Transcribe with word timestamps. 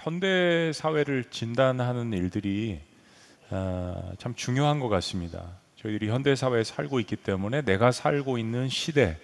현대 0.00 0.70
사회를 0.72 1.24
진단하는 1.24 2.12
일들이 2.12 2.80
아, 3.50 4.12
참 4.18 4.32
중요한 4.36 4.78
것 4.78 4.88
같습니다. 4.88 5.44
저희들이 5.74 6.08
현대 6.08 6.36
사회에 6.36 6.62
살고 6.62 7.00
있기 7.00 7.16
때문에 7.16 7.62
내가 7.62 7.90
살고 7.90 8.38
있는 8.38 8.68
시대 8.68 9.18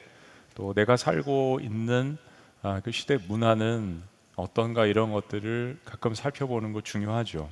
또 0.57 0.75
내가 0.75 0.97
살고 0.97 1.61
있는 1.63 2.19
아, 2.63 2.81
그 2.83 2.91
시대 2.91 3.19
문화는 3.29 4.03
어떤가 4.35 4.87
이런 4.87 5.13
것들을 5.13 5.79
가끔 5.85 6.15
살펴보는 6.15 6.73
거 6.73 6.81
중요하죠. 6.81 7.49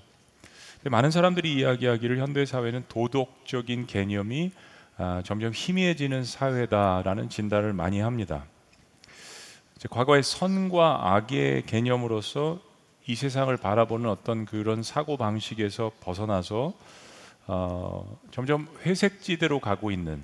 많은 0.84 1.12
사람들이 1.12 1.54
이야기하기를 1.54 2.18
현대 2.18 2.44
사회는 2.44 2.86
도덕적인 2.88 3.86
개념이 3.86 4.50
아, 4.96 5.22
점점 5.24 5.52
희미해지는 5.54 6.24
사회다라는 6.24 7.28
진단을 7.28 7.72
많이 7.72 8.00
합니다. 8.00 8.46
과거의 9.90 10.24
선과 10.24 11.14
악의 11.14 11.66
개념으로서 11.66 12.71
이 13.06 13.14
세상을 13.14 13.54
바라보는 13.56 14.08
어떤 14.08 14.44
그런 14.44 14.82
사고 14.82 15.16
방식에서 15.16 15.92
벗어나서 16.00 16.72
어, 17.46 18.18
점점 18.30 18.68
회색지대로 18.84 19.58
가고 19.58 19.90
있는 19.90 20.22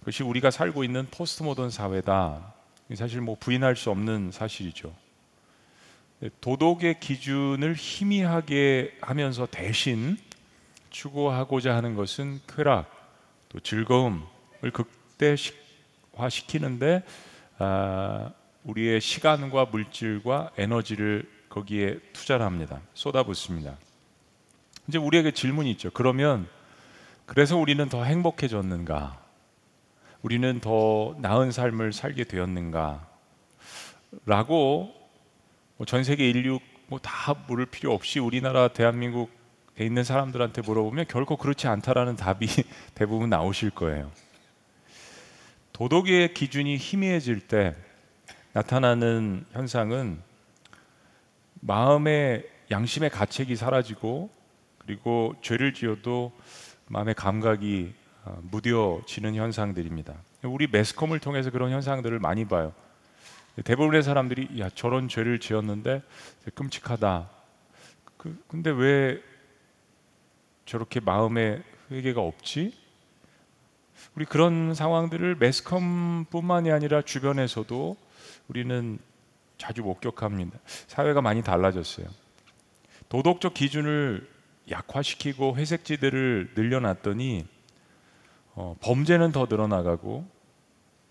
그것이 0.00 0.22
우리가 0.22 0.50
살고 0.50 0.84
있는 0.84 1.06
포스트 1.10 1.42
모던 1.42 1.70
사회다. 1.70 2.52
사실 2.94 3.22
뭐 3.22 3.36
부인할 3.40 3.74
수 3.74 3.90
없는 3.90 4.30
사실이죠. 4.32 4.92
도덕의 6.42 7.00
기준을 7.00 7.74
희미하게 7.74 8.98
하면서 9.00 9.46
대신 9.50 10.18
추구하고자 10.90 11.74
하는 11.74 11.94
것은 11.96 12.40
쾌락, 12.46 12.90
또 13.48 13.60
즐거움을 13.60 14.20
극대화시키는데 16.12 17.02
아, 17.58 18.30
우리의 18.64 19.00
시간과 19.00 19.64
물질과 19.66 20.50
에너지를 20.58 21.33
거기에 21.54 22.00
투자를 22.12 22.44
합니다. 22.44 22.80
쏟아붓습니다. 22.94 23.76
이제 24.88 24.98
우리에게 24.98 25.30
질문이 25.30 25.70
있죠. 25.72 25.88
그러면 25.92 26.48
그래서 27.26 27.56
우리는 27.56 27.88
더 27.88 28.02
행복해졌는가? 28.02 29.20
우리는 30.22 30.58
더 30.58 31.14
나은 31.20 31.52
삶을 31.52 31.92
살게 31.92 32.24
되었는가? 32.24 33.06
라고 34.26 34.92
뭐전 35.76 36.02
세계 36.02 36.28
인류 36.28 36.58
뭐 36.88 36.98
다 36.98 37.34
물을 37.46 37.66
필요 37.66 37.94
없이 37.94 38.18
우리나라 38.18 38.66
대한민국에 38.68 39.84
있는 39.84 40.02
사람들한테 40.02 40.62
물어보면 40.62 41.06
결코 41.08 41.36
그렇지 41.36 41.68
않다라는 41.68 42.16
답이 42.16 42.48
대부분 42.94 43.30
나오실 43.30 43.70
거예요. 43.70 44.10
도덕의 45.72 46.34
기준이 46.34 46.76
희미해질 46.78 47.46
때 47.46 47.76
나타나는 48.54 49.46
현상은 49.52 50.20
마음의 51.66 52.46
양심의 52.70 53.08
가책이 53.10 53.56
사라지고 53.56 54.28
그리고 54.78 55.34
죄를 55.40 55.72
지어도 55.72 56.30
마음의 56.88 57.14
감각이 57.14 57.94
어, 58.24 58.38
무뎌지는 58.50 59.34
현상들입니다. 59.34 60.14
우리 60.42 60.66
매스컴을 60.66 61.20
통해서 61.20 61.50
그런 61.50 61.70
현상들을 61.70 62.18
많이 62.18 62.44
봐요. 62.44 62.74
대부분의 63.64 64.02
사람들이 64.02 64.60
야 64.60 64.68
저런 64.74 65.08
죄를 65.08 65.38
지었는데 65.40 66.02
끔찍하다. 66.54 67.30
그, 68.18 68.42
근데 68.46 68.70
왜 68.70 69.22
저렇게 70.66 71.00
마음에 71.00 71.62
회개가 71.90 72.20
없지? 72.20 72.74
우리 74.16 74.26
그런 74.26 74.74
상황들을 74.74 75.36
매스컴뿐만이 75.36 76.70
아니라 76.70 77.00
주변에서도 77.02 77.96
우리는 78.48 78.98
자주 79.58 79.82
목격합니다. 79.82 80.58
사회가 80.86 81.20
많이 81.20 81.42
달라졌어요. 81.42 82.06
도덕적 83.08 83.54
기준을 83.54 84.28
약화시키고 84.70 85.56
회색지대를 85.56 86.52
늘려놨더니 86.54 87.46
어, 88.54 88.76
범죄는 88.80 89.32
더 89.32 89.46
늘어나가고 89.48 90.26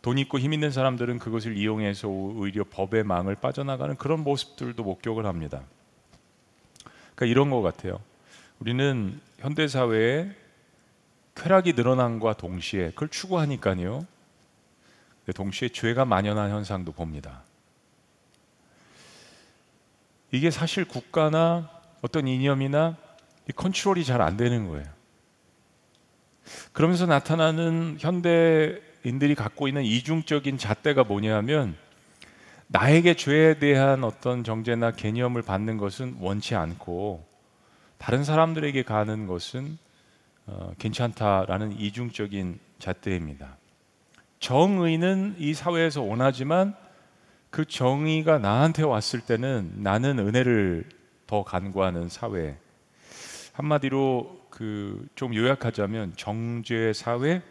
돈 0.02 0.18
있고 0.18 0.38
힘 0.40 0.54
있는 0.54 0.72
사람들은 0.72 1.20
그것을 1.20 1.56
이용해서 1.58 2.10
오히려 2.10 2.66
법의 2.70 3.04
망을 3.06 3.36
빠져나가는 3.36 3.96
그런 3.96 4.22
모습들도 4.24 4.84
목격을 4.84 5.26
합니다. 5.26 5.64
그러니까 7.16 7.26
이런 7.26 7.50
것 7.50 7.62
같아요. 7.62 8.00
우리는 8.60 9.20
현대 9.40 9.68
사회에 9.68 10.32
쾌락이 11.36 11.74
늘어난과 11.74 12.34
동시에 12.34 12.90
그걸 12.90 13.10
추구하니까요. 13.10 14.06
동시에 15.36 15.70
죄가 15.70 16.06
만연한 16.06 16.52
현상도 16.52 16.92
봅니다. 16.92 17.44
이게 20.34 20.50
사실 20.50 20.84
국가나 20.84 21.70
어떤 22.02 22.28
이념이나 22.28 22.98
컨트롤이 23.56 24.04
잘 24.04 24.20
안 24.20 24.36
되는 24.36 24.68
거예요. 24.68 24.86
그러면서 26.72 27.06
나타나는 27.06 27.98
현대인들이 28.00 29.36
갖고 29.36 29.68
있는 29.68 29.84
이중적인 29.84 30.58
잣대가 30.58 31.04
뭐냐면 31.04 31.76
나에게 32.66 33.14
죄에 33.14 33.60
대한 33.60 34.04
어떤 34.04 34.44
정죄나 34.44 34.94
개념을 34.94 35.44
받는 35.44 35.78
것은 35.78 36.18
원치 36.20 36.56
않고 36.56 37.24
다른 38.00 38.24
사람들에게 38.24 38.82
가는 38.82 39.28
것은 39.28 39.78
어, 40.48 40.74
괜찮다라는 40.80 41.80
이중적인 41.80 42.60
잣대입니다. 42.80 43.58
정의는 44.40 45.36
이 45.38 45.54
사회에서 45.54 46.02
원하지만 46.02 46.76
그 47.54 47.66
정의가 47.66 48.40
나한테 48.40 48.82
왔을 48.82 49.22
때는 49.22 49.74
나는 49.76 50.18
은혜를 50.18 50.90
더 51.28 51.44
간구하는 51.44 52.10
사회. 52.10 52.58
한마디로 53.54 54.42
그 54.50 55.08
좀 55.14 55.36
요약하자면 55.36 56.14
정죄 56.18 56.94
사회 56.94 57.44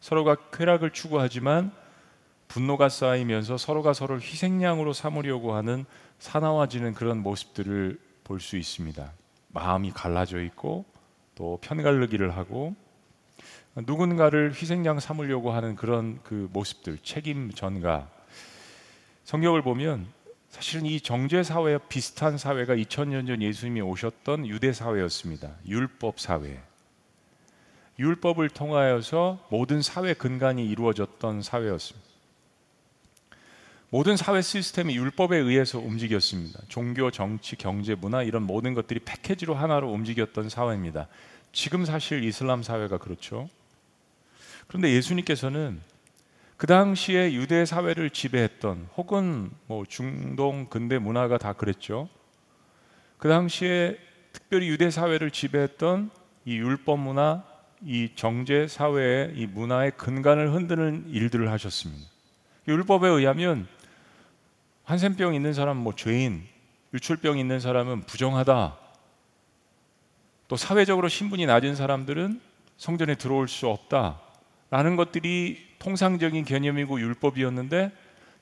서로가 0.00 0.36
쾌락을 0.52 0.90
추구하지만 0.90 1.72
분노가 2.46 2.90
쌓이면서 2.90 3.56
서로가 3.56 3.94
서로를 3.94 4.20
희생양으로 4.20 4.92
삼으려고 4.92 5.54
하는 5.54 5.86
사나워지는 6.18 6.92
그런 6.92 7.22
모습들을 7.22 7.98
볼 8.24 8.38
수 8.38 8.58
있습니다. 8.58 9.12
마음이 9.48 9.92
갈라져 9.92 10.42
있고 10.42 10.84
또 11.36 11.58
편갈르기를 11.62 12.36
하고 12.36 12.74
누군가를 13.76 14.52
희생양 14.52 15.00
삼으려고 15.00 15.52
하는 15.52 15.74
그런 15.74 16.20
그 16.22 16.50
모습들, 16.52 16.98
책임 16.98 17.50
전가 17.50 18.10
성경을 19.24 19.62
보면 19.62 20.06
사실은 20.48 20.84
이 20.84 21.00
정죄 21.00 21.42
사회와 21.42 21.78
비슷한 21.88 22.36
사회가 22.36 22.74
2000년 22.74 23.26
전 23.26 23.40
예수님이 23.40 23.80
오셨던 23.80 24.46
유대 24.46 24.72
사회였습니다. 24.72 25.50
율법 25.66 26.20
사회. 26.20 26.60
율법을 27.98 28.50
통하여서 28.50 29.46
모든 29.50 29.80
사회 29.80 30.12
근간이 30.12 30.68
이루어졌던 30.68 31.42
사회였습니다. 31.42 32.12
모든 33.90 34.16
사회 34.16 34.40
시스템이 34.40 34.96
율법에 34.96 35.36
의해서 35.36 35.78
움직였습니다. 35.78 36.60
종교, 36.68 37.10
정치, 37.10 37.56
경제, 37.56 37.94
문화 37.94 38.22
이런 38.22 38.42
모든 38.42 38.74
것들이 38.74 39.00
패키지로 39.00 39.54
하나로 39.54 39.90
움직였던 39.90 40.48
사회입니다. 40.48 41.08
지금 41.52 41.84
사실 41.84 42.24
이슬람 42.24 42.62
사회가 42.62 42.98
그렇죠. 42.98 43.48
그런데 44.66 44.90
예수님께서는 44.92 45.80
그 46.62 46.68
당시에 46.68 47.32
유대 47.32 47.64
사회를 47.64 48.10
지배했던 48.10 48.90
혹은 48.96 49.50
뭐 49.66 49.84
중동 49.84 50.66
근대 50.66 50.96
문화가 50.96 51.36
다 51.36 51.54
그랬죠. 51.54 52.08
그 53.18 53.28
당시에 53.28 53.98
특별히 54.32 54.68
유대 54.68 54.88
사회를 54.88 55.32
지배했던 55.32 56.12
이 56.44 56.58
율법 56.58 57.00
문화, 57.00 57.42
이 57.84 58.10
정제 58.14 58.68
사회의 58.68 59.32
이 59.34 59.48
문화의 59.48 59.90
근간을 59.96 60.52
흔드는 60.52 61.06
일들을 61.08 61.50
하셨습니다. 61.50 62.08
율법에 62.68 63.08
의하면 63.08 63.66
한센병 64.84 65.34
있는 65.34 65.54
사람은 65.54 65.82
뭐 65.82 65.96
죄인, 65.96 66.44
유출병 66.94 67.40
있는 67.40 67.58
사람은 67.58 68.02
부정하다. 68.02 68.78
또 70.46 70.56
사회적으로 70.56 71.08
신분이 71.08 71.44
낮은 71.44 71.74
사람들은 71.74 72.40
성전에 72.76 73.16
들어올 73.16 73.48
수 73.48 73.66
없다. 73.66 74.20
라는 74.72 74.96
것들이 74.96 75.58
통상적인 75.80 76.46
개념이고 76.46 76.98
율법이었는데 76.98 77.92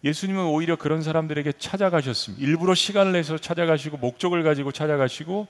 예수님은 0.04 0.44
오히려 0.44 0.76
그런 0.76 1.02
사람들에게 1.02 1.54
찾아가셨습니다. 1.58 2.46
일부러 2.46 2.72
시간을 2.72 3.10
내서 3.10 3.36
찾아가시고 3.36 3.96
목적을 3.96 4.44
가지고 4.44 4.70
찾아가시고 4.70 5.48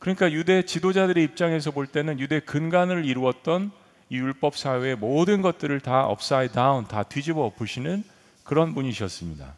그러니까 0.00 0.32
유대 0.32 0.64
지도자들의 0.64 1.22
입장에서 1.22 1.70
볼 1.70 1.86
때는 1.86 2.18
유대 2.18 2.40
근간을 2.40 3.04
이루었던 3.04 3.70
이 4.08 4.16
율법 4.16 4.56
사회의 4.56 4.96
모든 4.96 5.40
것들을 5.40 5.78
다 5.78 6.04
upside 6.04 6.54
down 6.54 6.88
다 6.88 7.04
뒤집어 7.04 7.42
엎으시는 7.42 8.02
그런 8.42 8.74
분이셨습니다. 8.74 9.54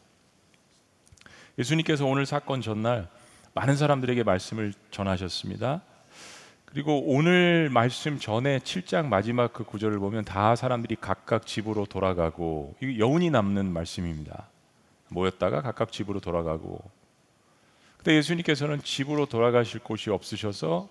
예수님께서 1.58 2.05
오늘 2.05 2.26
사건 2.26 2.61
전날 2.61 3.08
많은 3.55 3.76
사람들에게 3.76 4.25
말씀을 4.25 4.75
전하셨습니다. 4.91 5.81
그리고 6.73 7.03
오늘 7.05 7.69
말씀 7.71 8.19
전에 8.19 8.59
7장 8.61 9.05
마지막 9.05 9.53
그 9.53 9.63
구절을 9.63 9.99
보면 9.99 10.25
다 10.25 10.57
사람들이 10.57 10.97
각각 10.99 11.47
집으로 11.47 11.85
돌아가고 11.85 12.75
여운이 12.99 13.29
남는 13.29 13.71
말씀입니다. 13.71 14.49
모였다가 15.09 15.61
각각 15.61 15.93
집으로 15.93 16.21
돌아가고 16.21 16.81
그때 17.99 18.17
예수님께서는 18.17 18.81
집으로 18.83 19.27
돌아가실 19.27 19.81
곳이 19.81 20.09
없으셔서 20.09 20.89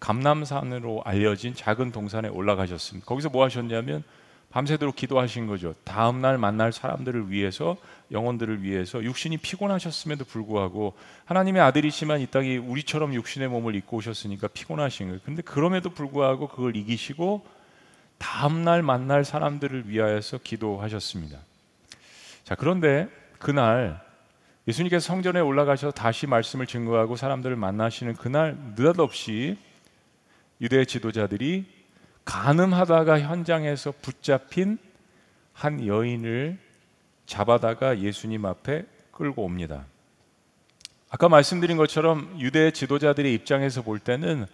감남산으로 0.00 1.00
알려진 1.06 1.54
작은 1.54 1.92
동산에 1.92 2.28
올라가셨습니다. 2.28 3.06
거기서 3.06 3.30
뭐 3.30 3.42
하셨냐면 3.42 4.04
밤새도록 4.50 4.96
기도하신 4.96 5.46
거죠. 5.46 5.74
다음 5.84 6.20
날 6.20 6.36
만날 6.36 6.72
사람들을 6.72 7.30
위해서 7.30 7.78
영혼들을 8.10 8.62
위해서 8.62 9.02
육신이 9.02 9.38
피곤하셨음에도 9.38 10.24
불구하고 10.24 10.94
하나님의 11.24 11.62
아들이시만 11.62 12.20
이 12.20 12.26
땅에 12.26 12.56
우리처럼 12.56 13.14
육신의 13.14 13.48
몸을 13.48 13.74
입고 13.74 13.96
오셨으니까 13.96 14.48
피곤하신 14.48 15.06
거예요. 15.08 15.20
근데 15.24 15.42
그럼에도 15.42 15.90
불구하고 15.90 16.48
그걸 16.48 16.76
이기시고 16.76 17.46
다음 18.18 18.64
날 18.64 18.82
만날 18.82 19.24
사람들을 19.24 19.88
위하여서 19.88 20.38
기도하셨습니다. 20.38 21.38
자, 22.44 22.54
그런데 22.54 23.08
그날 23.38 24.00
예수님께서 24.68 25.06
성전에 25.06 25.40
올라가셔서 25.40 25.92
다시 25.92 26.26
말씀을 26.26 26.66
증거하고 26.66 27.16
사람들을 27.16 27.56
만나시는 27.56 28.14
그날 28.14 28.56
느닷없이 28.76 29.58
유대 30.60 30.84
지도자들이 30.84 31.66
가늠하다가 32.24 33.20
현장에서 33.20 33.92
붙잡힌 34.02 34.78
한 35.52 35.86
여인을 35.86 36.65
잡아다가 37.26 37.98
예수님 37.98 38.46
앞에 38.46 38.86
끌고 39.10 39.44
옵니다. 39.44 39.86
아까 41.10 41.28
말씀드린 41.28 41.76
것처럼 41.76 42.36
유대 42.38 42.70
지도자들의 42.70 43.32
입장에서 43.34 43.82
볼 43.82 43.98
때는 43.98 44.46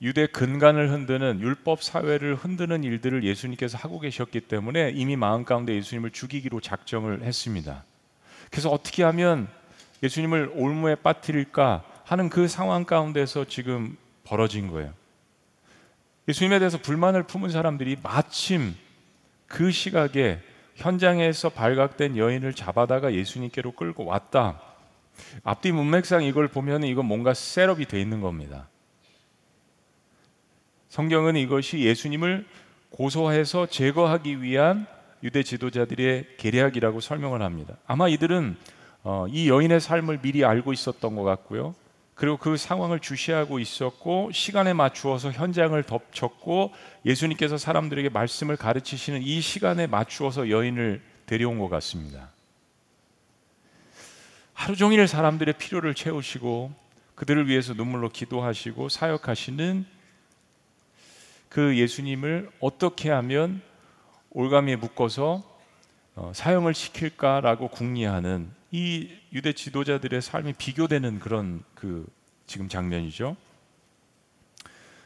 유대 0.00 0.26
근간을 0.26 0.90
흔드는 0.92 1.40
율법 1.40 1.82
사회를 1.82 2.36
흔드는 2.36 2.84
일들을 2.84 3.24
예수님께서 3.24 3.78
하고 3.78 3.98
계셨기 3.98 4.42
때문에 4.42 4.92
이미 4.94 5.16
마음 5.16 5.44
가운데 5.44 5.74
예수님을 5.74 6.10
죽이기로 6.10 6.60
작정을 6.60 7.22
했습니다. 7.22 7.84
그래서 8.50 8.70
어떻게 8.70 9.02
하면 9.02 9.48
예수님을 10.02 10.52
올무에 10.54 10.94
빠뜨릴까 10.96 11.82
하는 12.04 12.28
그 12.28 12.46
상황 12.46 12.84
가운데서 12.84 13.46
지금 13.46 13.96
벌어진 14.24 14.68
거예요. 14.68 14.92
예수님에 16.28 16.58
대해서 16.58 16.78
불만을 16.78 17.24
품은 17.24 17.50
사람들이 17.50 17.96
마침 18.02 18.76
그 19.46 19.72
시각에 19.72 20.38
현장에서 20.78 21.48
발각된 21.48 22.16
여인을 22.16 22.54
잡아다가 22.54 23.12
예수님께로 23.12 23.72
끌고 23.72 24.04
왔다. 24.04 24.60
앞뒤 25.42 25.72
문맥상 25.72 26.22
이걸 26.22 26.46
보면 26.46 26.84
이건 26.84 27.06
뭔가 27.06 27.34
셋업이 27.34 27.86
돼 27.86 28.00
있는 28.00 28.20
겁니다. 28.20 28.68
성경은 30.88 31.34
이것이 31.36 31.80
예수님을 31.80 32.46
고소해서 32.90 33.66
제거하기 33.66 34.40
위한 34.40 34.86
유대 35.24 35.42
지도자들의 35.42 36.36
계략이라고 36.36 37.00
설명을 37.00 37.42
합니다. 37.42 37.76
아마 37.86 38.08
이들은 38.08 38.56
어, 39.02 39.26
이 39.28 39.48
여인의 39.48 39.80
삶을 39.80 40.20
미리 40.20 40.44
알고 40.44 40.72
있었던 40.72 41.16
것 41.16 41.24
같고요. 41.24 41.74
그리고 42.18 42.36
그 42.36 42.56
상황을 42.56 42.98
주시하고 42.98 43.60
있었고 43.60 44.32
시간에 44.32 44.72
맞추어서 44.72 45.30
현장을 45.30 45.80
덮쳤고 45.84 46.74
예수님께서 47.06 47.58
사람들에게 47.58 48.08
말씀을 48.08 48.56
가르치시는 48.56 49.22
이 49.22 49.40
시간에 49.40 49.86
맞추어서 49.86 50.50
여인을 50.50 51.00
데려온 51.26 51.60
것 51.60 51.68
같습니다. 51.68 52.30
하루 54.52 54.74
종일 54.74 55.06
사람들의 55.06 55.54
필요를 55.58 55.94
채우시고 55.94 56.72
그들을 57.14 57.46
위해서 57.46 57.72
눈물로 57.72 58.08
기도하시고 58.08 58.88
사역하시는 58.88 59.86
그 61.48 61.76
예수님을 61.76 62.50
어떻게 62.58 63.10
하면 63.10 63.62
올가미에 64.30 64.74
묶어서 64.74 65.44
어, 66.16 66.32
사형을 66.34 66.74
시킬까라고 66.74 67.68
궁리하는 67.68 68.57
이 68.70 69.08
유대 69.32 69.52
지도자들의 69.52 70.20
삶이 70.20 70.54
비교되는 70.54 71.20
그런 71.20 71.62
그 71.74 72.06
지금 72.46 72.68
장면이죠. 72.68 73.36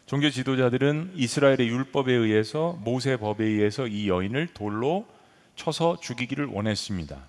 종교 0.07 0.31
지도자들은 0.31 1.13
이스라엘의 1.15 1.69
율법에 1.69 2.13
의해서 2.13 2.79
모세 2.83 3.17
법에 3.17 3.45
의해서 3.45 3.87
이 3.87 4.09
여인을 4.09 4.49
돌로 4.49 5.07
쳐서 5.57 5.99
죽이기를 6.01 6.47
원했습니다. 6.47 7.29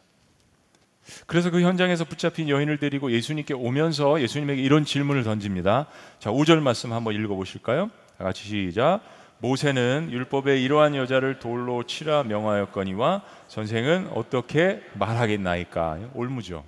그래서 1.27 1.51
그 1.51 1.61
현장에서 1.61 2.05
붙잡힌 2.05 2.49
여인을 2.49 2.77
데리고 2.77 3.11
예수님께 3.11 3.53
오면서 3.53 4.21
예수님에게 4.21 4.61
이런 4.61 4.85
질문을 4.85 5.23
던집니다. 5.23 5.87
자, 6.19 6.31
5절 6.31 6.61
말씀 6.61 6.93
한번 6.93 7.13
읽어 7.13 7.35
보실까요? 7.35 7.89
다 8.17 8.23
같이 8.23 8.43
시작. 8.43 9.01
모세는 9.43 10.07
율법에 10.09 10.61
이러한 10.61 10.95
여자를 10.95 11.37
돌로 11.37 11.83
치라 11.83 12.23
명하였거니와 12.23 13.23
선생은 13.49 14.11
어떻게 14.15 14.81
말하겠나이까? 14.93 16.11
올무죠. 16.13 16.63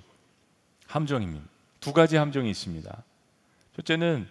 함정입니다. 0.86 1.46
두 1.80 1.94
가지 1.94 2.16
함정이 2.16 2.50
있습니다. 2.50 2.94
첫째는 3.76 4.28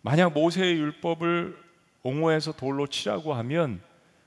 만약 0.00 0.32
모세의 0.32 0.78
율법을 0.78 1.58
옹호해서 2.04 2.52
돌로 2.52 2.86
치라고 2.86 3.34
하면 3.34 3.82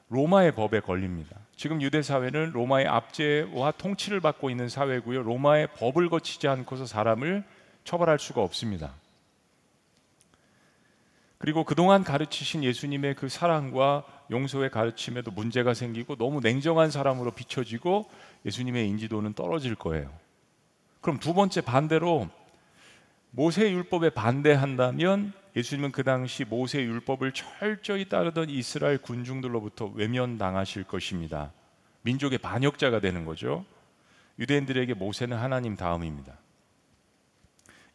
로마의 0.10 0.54
법에 0.54 0.80
걸립니다. 0.80 1.36
지금 1.56 1.82
유대 1.82 2.04
사회는 2.04 2.52
로마의 2.52 2.86
압제와 2.86 3.72
통치를 3.72 4.20
받고 4.20 4.52
있는 4.52 4.70
사회고요. 4.70 5.24
로마의 5.24 5.70
법을 5.74 6.10
거치지 6.10 6.48
않고서 6.48 6.86
사람을 6.86 7.44
처벌할 7.86 8.20
수가 8.20 8.44
없습니다. 8.44 8.94
그리고 11.40 11.64
그동안 11.64 12.04
가르치신 12.04 12.66
예수님의 12.66 13.16
그 13.16 13.30
사랑과 13.30 14.04
용서의 14.30 14.70
가르침에도 14.70 15.32
문제가 15.32 15.74
생기고 15.74 16.18
너무 16.18 16.42
냉정한 16.42 16.92
사람으로 16.92 17.32
비춰지고 17.32 18.10
예수님의 18.46 18.88
인지도는 18.90 19.34
떨어질 19.34 19.74
거예요. 19.74 20.12
그럼 21.00 21.18
두 21.18 21.34
번째 21.34 21.62
반대로 21.62 22.30
모세 23.32 23.72
율법에 23.72 24.10
반대한다면 24.10 25.32
예수님은 25.56 25.94
그 25.94 26.04
당시 26.04 26.44
모세 26.44 26.82
율법을 26.82 27.32
철저히 27.32 28.10
따르던 28.10 28.50
이스라엘 28.50 28.98
군중들로부터 28.98 29.86
외면당하실 29.96 30.84
것입니다. 30.84 31.54
민족의 32.02 32.40
반역자가 32.40 33.00
되는 33.00 33.24
거죠. 33.24 33.66
유대인들에게 34.40 34.94
모세는 34.94 35.38
하나님 35.38 35.78
다음입니다. 35.78 36.38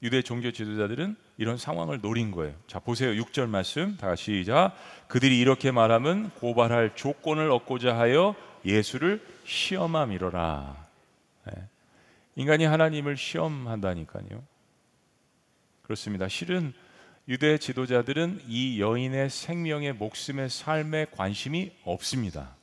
유대 0.04 0.20
종교 0.20 0.52
지도자들은 0.52 1.16
이런 1.38 1.56
상황을 1.56 2.02
노린 2.02 2.30
거예요. 2.30 2.54
자, 2.66 2.78
보세요. 2.78 3.10
6절 3.24 3.48
말씀. 3.48 3.96
다 3.96 4.14
시작. 4.14 4.76
그들이 5.08 5.40
이렇게 5.40 5.70
말하면 5.70 6.28
고발할 6.32 6.94
조건을 6.94 7.50
얻고자 7.50 7.98
하여 7.98 8.34
예수를 8.66 9.26
시험함이로라. 9.46 10.86
네. 11.46 11.52
인간이 12.36 12.66
하나님을 12.66 13.16
시험한다니까요. 13.16 14.44
그렇습니다. 15.82 16.28
실은 16.28 16.74
유대 17.26 17.56
지도자들은 17.56 18.42
이 18.46 18.82
여인의 18.82 19.30
생명의 19.30 19.94
목숨의 19.94 20.50
삶에 20.50 21.06
관심이 21.12 21.72
없습니다. 21.82 22.54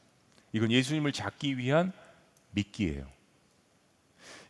이건 0.54 0.72
예수님을 0.72 1.12
잡기 1.12 1.58
위한 1.58 1.92
미끼예요. 2.52 3.08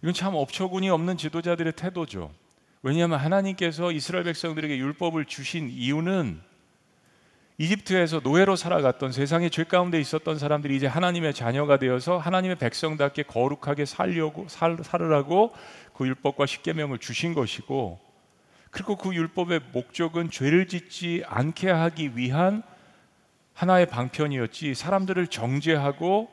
이건 0.01 0.13
참 0.13 0.35
업처군이 0.35 0.89
없는 0.89 1.15
지도자들의 1.15 1.71
태도죠. 1.73 2.40
왜냐하면 2.83 3.19
하나님께서 3.19 3.91
이스라엘 3.91 4.23
백성들에게 4.25 4.77
율법을 4.77 5.25
주신 5.25 5.69
이유는 5.69 6.41
이집트에서 7.57 8.21
노예로 8.23 8.55
살아갔던 8.55 9.11
세상의 9.11 9.51
죄 9.51 9.63
가운데 9.63 9.99
있었던 9.99 10.39
사람들이 10.39 10.75
이제 10.75 10.87
하나님의 10.87 11.35
자녀가 11.35 11.77
되어서 11.77 12.17
하나님의 12.17 12.57
백성답게 12.57 13.23
거룩하게 13.23 13.85
살려고 13.85 14.47
살, 14.47 14.77
살으라고 14.81 15.53
그 15.93 16.07
율법과 16.07 16.47
십계명을 16.47 16.97
주신 16.97 17.35
것이고 17.35 17.99
그리고 18.71 18.95
그 18.95 19.13
율법의 19.13 19.59
목적은 19.73 20.31
죄를 20.31 20.67
짓지 20.67 21.23
않게 21.27 21.69
하기 21.69 22.17
위한 22.17 22.63
하나의 23.53 23.85
방편이었지 23.85 24.73
사람들을 24.73 25.27
정죄하고 25.27 26.29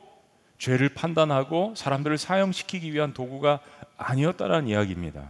죄를 0.57 0.89
판단하고 0.89 1.73
사람들을 1.75 2.17
사형시키기 2.17 2.91
위한 2.91 3.13
도구가 3.13 3.59
아니었다라는 3.97 4.67
이야기입니다. 4.67 5.29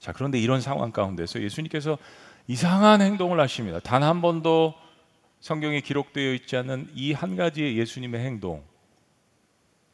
자, 0.00 0.12
그런데 0.12 0.38
이런 0.40 0.60
상황 0.60 0.90
가운데서 0.92 1.40
예수님께서 1.42 1.98
이상한 2.48 3.00
행동을 3.02 3.38
하십니다. 3.38 3.78
단 3.80 4.02
한 4.02 4.20
번도 4.22 4.74
성경에 5.40 5.80
기록되어 5.80 6.32
있지 6.34 6.56
않은 6.56 6.90
이 6.94 7.12
한 7.12 7.36
가지의 7.36 7.76
예수님의 7.78 8.24
행동. 8.24 8.64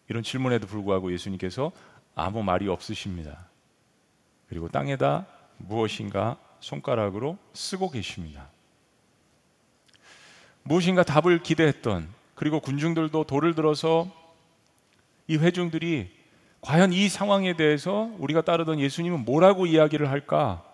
이런 0.08 0.22
질문에도 0.22 0.66
불구하고 0.66 1.12
예수님께서 1.12 1.72
아무 2.14 2.42
말이 2.42 2.68
없으십니다. 2.68 3.48
그리고 4.48 4.68
땅에다 4.68 5.26
무엇인가 5.58 6.38
손가락으로 6.60 7.36
쓰고 7.52 7.90
계십니다. 7.90 8.48
무엇인가 10.62 11.02
답을 11.02 11.42
기대했던 11.42 12.08
그리고 12.34 12.60
군중들도 12.60 13.24
돌을 13.24 13.54
들어서 13.54 14.08
이 15.26 15.36
회중들이 15.36 16.15
과연 16.66 16.92
이 16.92 17.08
상황에 17.08 17.54
대해서 17.54 18.10
우리가 18.18 18.40
따르던 18.40 18.80
예수님은 18.80 19.24
뭐라고 19.24 19.66
이야기를 19.66 20.10
할까? 20.10 20.64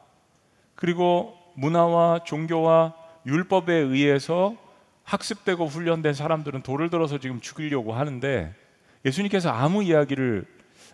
그리고 0.74 1.36
문화와 1.52 2.24
종교와 2.24 2.94
율법에 3.26 3.74
의해서 3.74 4.56
학습되고 5.04 5.66
훈련된 5.66 6.14
사람들은 6.14 6.62
돌을 6.62 6.88
들어서 6.88 7.18
지금 7.18 7.42
죽이려고 7.42 7.92
하는데 7.92 8.54
예수님께서 9.04 9.50
아무 9.50 9.82
이야기를 9.82 10.46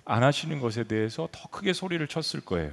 안 0.04 0.24
하시는 0.24 0.58
것에 0.58 0.82
대해서 0.82 1.28
더 1.30 1.48
크게 1.48 1.74
소리를 1.74 2.04
쳤을 2.08 2.40
거예요. 2.40 2.72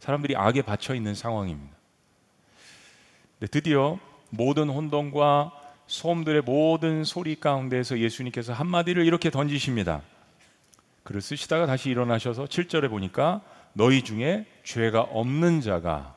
사람들이 0.00 0.36
악에 0.36 0.60
받쳐 0.60 0.94
있는 0.94 1.14
상황입니다. 1.14 1.74
드디어 3.50 3.98
모든 4.28 4.68
혼돈과 4.68 5.52
소음들의 5.86 6.42
모든 6.42 7.04
소리 7.04 7.40
가운데에서 7.40 7.98
예수님께서 7.98 8.52
한마디를 8.52 9.06
이렇게 9.06 9.30
던지십니다. 9.30 10.02
글을 11.04 11.20
쓰시다가 11.20 11.66
다시 11.66 11.90
일어나셔서 11.90 12.44
7절에 12.44 12.88
보니까 12.88 13.40
너희 13.72 14.02
중에 14.02 14.46
죄가 14.64 15.02
없는 15.02 15.60
자가 15.60 16.14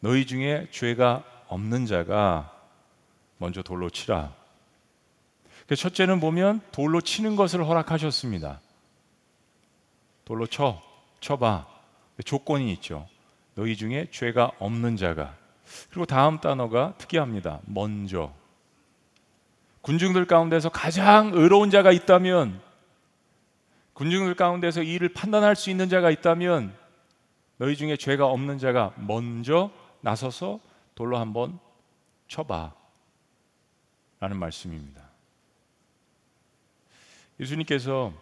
너희 0.00 0.26
중에 0.26 0.68
죄가 0.70 1.24
없는 1.48 1.86
자가 1.86 2.52
먼저 3.38 3.62
돌로 3.62 3.90
치라. 3.90 4.32
그 5.66 5.76
첫째는 5.76 6.20
보면 6.20 6.60
돌로 6.72 7.00
치는 7.00 7.36
것을 7.36 7.64
허락하셨습니다. 7.66 8.60
돌로 10.24 10.46
쳐, 10.46 10.80
쳐봐. 11.20 11.66
조건이 12.24 12.72
있죠. 12.74 13.06
너희 13.54 13.76
중에 13.76 14.08
죄가 14.10 14.52
없는 14.58 14.96
자가. 14.96 15.36
그리고 15.90 16.06
다음 16.06 16.38
단어가 16.38 16.94
특이합니다. 16.98 17.60
먼저. 17.64 18.32
군중들 19.82 20.26
가운데서 20.26 20.68
가장 20.68 21.30
의로운 21.32 21.70
자가 21.70 21.92
있다면, 21.92 22.60
군중들 23.98 24.36
가운데서 24.36 24.84
이를 24.84 25.08
판단할 25.08 25.56
수 25.56 25.70
있는 25.70 25.88
자가 25.88 26.12
있다면, 26.12 26.72
너희 27.56 27.74
중에 27.74 27.96
죄가 27.96 28.26
없는 28.26 28.58
자가 28.58 28.94
먼저 28.96 29.72
나서서 30.02 30.60
돌로 30.94 31.18
한번 31.18 31.58
쳐봐. 32.28 32.72
라는 34.20 34.36
말씀입니다. 34.36 35.02
예수님께서 37.40 38.12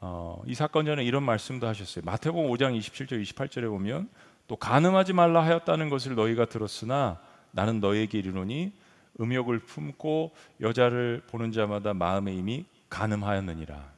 어, 0.00 0.42
이 0.46 0.54
사건 0.54 0.86
전에 0.86 1.04
이런 1.04 1.22
말씀도 1.22 1.66
하셨어요. 1.66 2.06
마태복음 2.06 2.50
5장 2.50 2.78
27절 2.78 3.22
28절에 3.22 3.68
보면 3.68 4.08
또 4.46 4.56
가늠하지 4.56 5.12
말라 5.12 5.44
하였다는 5.44 5.90
것을 5.90 6.14
너희가 6.14 6.46
들었으나 6.46 7.20
나는 7.50 7.80
너희에게 7.80 8.18
이르노니 8.18 8.72
음욕을 9.20 9.58
품고 9.58 10.34
여자를 10.62 11.24
보는 11.28 11.52
자마다 11.52 11.92
마음에 11.92 12.32
이미 12.32 12.64
가늠하였느니라. 12.88 13.97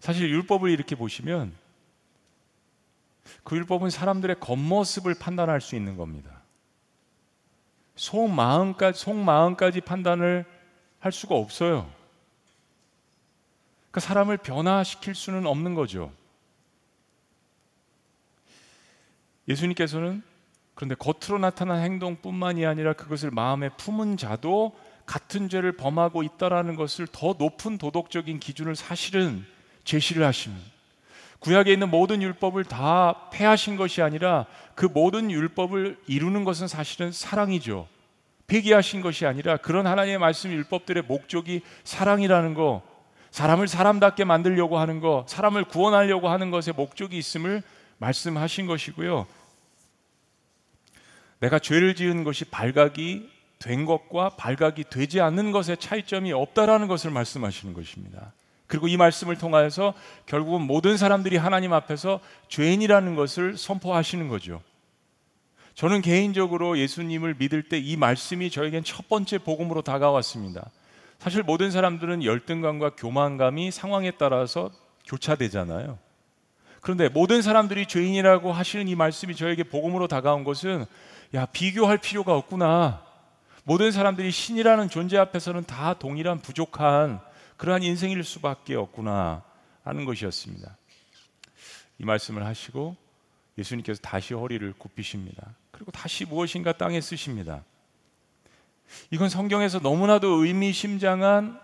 사실 0.00 0.30
율법을 0.30 0.70
이렇게 0.70 0.96
보시면 0.96 1.54
그 3.44 3.56
율법은 3.56 3.90
사람들의 3.90 4.40
겉모습을 4.40 5.14
판단할 5.18 5.60
수 5.60 5.76
있는 5.76 5.96
겁니다. 5.96 6.40
속마음까지 7.96 8.98
속마음까지 8.98 9.82
판단을 9.82 10.46
할 10.98 11.12
수가 11.12 11.34
없어요. 11.34 11.90
그 13.90 14.00
사람을 14.00 14.38
변화시킬 14.38 15.14
수는 15.14 15.46
없는 15.46 15.74
거죠. 15.74 16.12
예수님께서는 19.48 20.22
그런데 20.74 20.94
겉으로 20.94 21.38
나타난 21.38 21.82
행동뿐만이 21.82 22.64
아니라 22.64 22.94
그것을 22.94 23.30
마음에 23.30 23.68
품은 23.68 24.16
자도 24.16 24.74
같은 25.04 25.48
죄를 25.48 25.72
범하고 25.72 26.22
있다라는 26.22 26.76
것을 26.76 27.06
더 27.06 27.34
높은 27.36 27.76
도덕적인 27.76 28.38
기준을 28.38 28.76
사실은 28.76 29.44
제시를 29.90 30.24
하십니다. 30.24 30.64
구약에 31.40 31.72
있는 31.72 31.90
모든 31.90 32.22
율법을 32.22 32.64
다 32.64 33.30
폐하신 33.32 33.76
것이 33.76 34.02
아니라 34.02 34.46
그 34.74 34.86
모든 34.86 35.30
율법을 35.30 35.98
이루는 36.06 36.44
것은 36.44 36.68
사실은 36.68 37.12
사랑이죠. 37.12 37.88
폐기하신 38.46 39.00
것이 39.00 39.26
아니라 39.26 39.56
그런 39.56 39.86
하나님의 39.86 40.18
말씀 40.18 40.50
율법들의 40.50 41.04
목적이 41.04 41.62
사랑이라는 41.84 42.54
거, 42.54 42.82
사람을 43.30 43.68
사람답게 43.68 44.24
만들려고 44.24 44.78
하는 44.78 45.00
거, 45.00 45.24
사람을 45.28 45.64
구원하려고 45.64 46.28
하는 46.28 46.50
것에 46.50 46.72
목적이 46.72 47.18
있음을 47.18 47.62
말씀하신 47.98 48.66
것이고요. 48.66 49.26
내가 51.38 51.58
죄를 51.58 51.94
지은 51.94 52.24
것이 52.24 52.44
발각이 52.44 53.30
된 53.58 53.86
것과 53.86 54.30
발각이 54.30 54.84
되지 54.90 55.20
않는 55.20 55.52
것의 55.52 55.76
차이점이 55.78 56.32
없다라는 56.32 56.86
것을 56.88 57.10
말씀하시는 57.10 57.72
것입니다. 57.72 58.32
그리고 58.70 58.86
이 58.86 58.96
말씀을 58.96 59.36
통하여서 59.36 59.94
결국은 60.26 60.62
모든 60.62 60.96
사람들이 60.96 61.36
하나님 61.36 61.72
앞에서 61.72 62.20
죄인이라는 62.48 63.16
것을 63.16 63.56
선포하시는 63.56 64.28
거죠. 64.28 64.62
저는 65.74 66.02
개인적으로 66.02 66.78
예수님을 66.78 67.34
믿을 67.36 67.64
때 67.64 67.80
이 67.80 67.96
말씀이 67.96 68.48
저에겐 68.48 68.84
첫 68.84 69.08
번째 69.08 69.38
복음으로 69.38 69.82
다가왔습니다. 69.82 70.70
사실 71.18 71.42
모든 71.42 71.72
사람들은 71.72 72.22
열등감과 72.22 72.90
교만감이 72.90 73.72
상황에 73.72 74.12
따라서 74.12 74.70
교차되잖아요. 75.04 75.98
그런데 76.80 77.08
모든 77.08 77.42
사람들이 77.42 77.86
죄인이라고 77.86 78.52
하시는 78.52 78.86
이 78.86 78.94
말씀이 78.94 79.34
저에게 79.34 79.64
복음으로 79.64 80.06
다가온 80.06 80.44
것은 80.44 80.84
야, 81.34 81.44
비교할 81.46 81.98
필요가 81.98 82.36
없구나. 82.36 83.02
모든 83.64 83.90
사람들이 83.90 84.30
신이라는 84.30 84.88
존재 84.88 85.18
앞에서는 85.18 85.64
다 85.64 85.94
동일한 85.94 86.38
부족한 86.38 87.20
그러한 87.60 87.82
인생일 87.82 88.24
수밖에 88.24 88.74
없구나 88.74 89.42
하는 89.84 90.06
것이었습니다. 90.06 90.78
이 91.98 92.04
말씀을 92.06 92.46
하시고 92.46 92.96
예수님께서 93.58 94.00
다시 94.00 94.32
허리를 94.32 94.72
굽히십니다. 94.78 95.54
그리고 95.70 95.90
다시 95.90 96.24
무엇인가 96.24 96.72
땅에 96.72 97.02
쓰십니다. 97.02 97.62
이건 99.10 99.28
성경에서 99.28 99.80
너무나도 99.80 100.42
의미심장한 100.42 101.60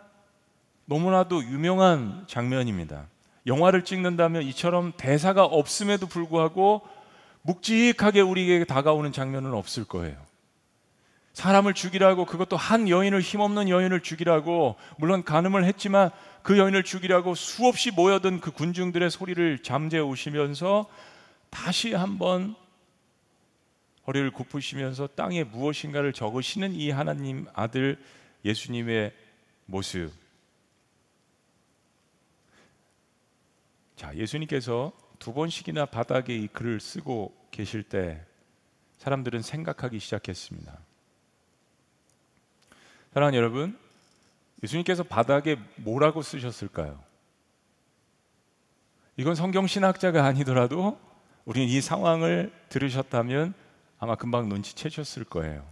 너무나도 0.84 1.42
유명한 1.44 2.26
장면입니다. 2.28 3.08
영화를 3.46 3.82
찍는다면 3.82 4.42
이처럼 4.42 4.92
대사가 4.98 5.46
없음에도 5.46 6.08
불구하고 6.08 6.86
묵직하게 7.40 8.20
우리에게 8.20 8.66
다가오는 8.66 9.12
장면은 9.12 9.54
없을 9.54 9.86
거예요. 9.86 10.25
사람을 11.36 11.74
죽이라고 11.74 12.24
그것도 12.24 12.56
한 12.56 12.88
여인을 12.88 13.20
힘없는 13.20 13.68
여인을 13.68 14.00
죽이라고 14.00 14.76
물론 14.96 15.22
간음을 15.22 15.66
했지만 15.66 16.08
그 16.42 16.56
여인을 16.56 16.82
죽이라고 16.82 17.34
수없이 17.34 17.90
모여든 17.90 18.40
그 18.40 18.50
군중들의 18.50 19.10
소리를 19.10 19.58
잠재우시면서 19.58 20.88
다시 21.50 21.92
한번 21.92 22.56
허리를 24.06 24.30
굽으시면서 24.30 25.08
땅에 25.08 25.44
무엇인가를 25.44 26.14
적으시는 26.14 26.72
이 26.72 26.90
하나님 26.90 27.44
아들 27.52 28.02
예수님의 28.42 29.12
모습. 29.66 30.12
자, 33.94 34.16
예수님께서 34.16 34.90
두 35.18 35.34
번씩이나 35.34 35.84
바닥에 35.84 36.34
이 36.34 36.46
글을 36.46 36.80
쓰고 36.80 37.36
계실 37.50 37.82
때 37.82 38.24
사람들은 38.96 39.42
생각하기 39.42 39.98
시작했습니다. 39.98 40.85
사랑하는 43.16 43.38
여러분, 43.38 43.78
예수님께서 44.62 45.02
바닥에 45.02 45.56
뭐라고 45.76 46.20
쓰셨을까요? 46.20 47.02
이건 49.16 49.34
성경 49.34 49.66
신학자가 49.66 50.26
아니더라도 50.26 51.00
우리는 51.46 51.66
이 51.66 51.80
상황을 51.80 52.52
들으셨다면 52.68 53.54
아마 53.98 54.16
금방 54.16 54.50
눈치채셨을 54.50 55.24
거예요. 55.24 55.66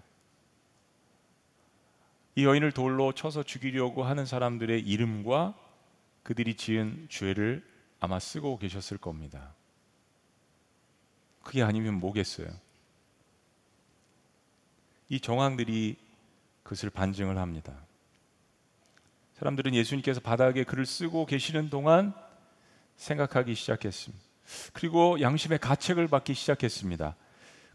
이 2.34 2.46
여인을 2.46 2.72
돌로 2.72 3.12
쳐서 3.12 3.42
죽이려고 3.42 4.04
하는 4.04 4.24
사람들의 4.24 4.80
이름과 4.80 5.52
그들이 6.22 6.54
지은 6.54 7.08
죄를 7.10 7.62
아마 8.00 8.20
쓰고 8.20 8.56
계셨을 8.56 8.96
겁니다. 8.96 9.52
그게 11.42 11.62
아니면 11.62 12.00
뭐겠어요? 12.00 12.48
이 15.10 15.20
정황들이 15.20 16.03
그것을 16.64 16.90
반증을 16.90 17.38
합니다. 17.38 17.72
사람들은 19.34 19.74
예수님께서 19.74 20.20
바닥에 20.20 20.64
글을 20.64 20.86
쓰고 20.86 21.26
계시는 21.26 21.70
동안 21.70 22.12
생각하기 22.96 23.54
시작했습니다. 23.54 24.24
그리고 24.72 25.20
양심의 25.20 25.58
가책을 25.58 26.08
받기 26.08 26.34
시작했습니다. 26.34 27.16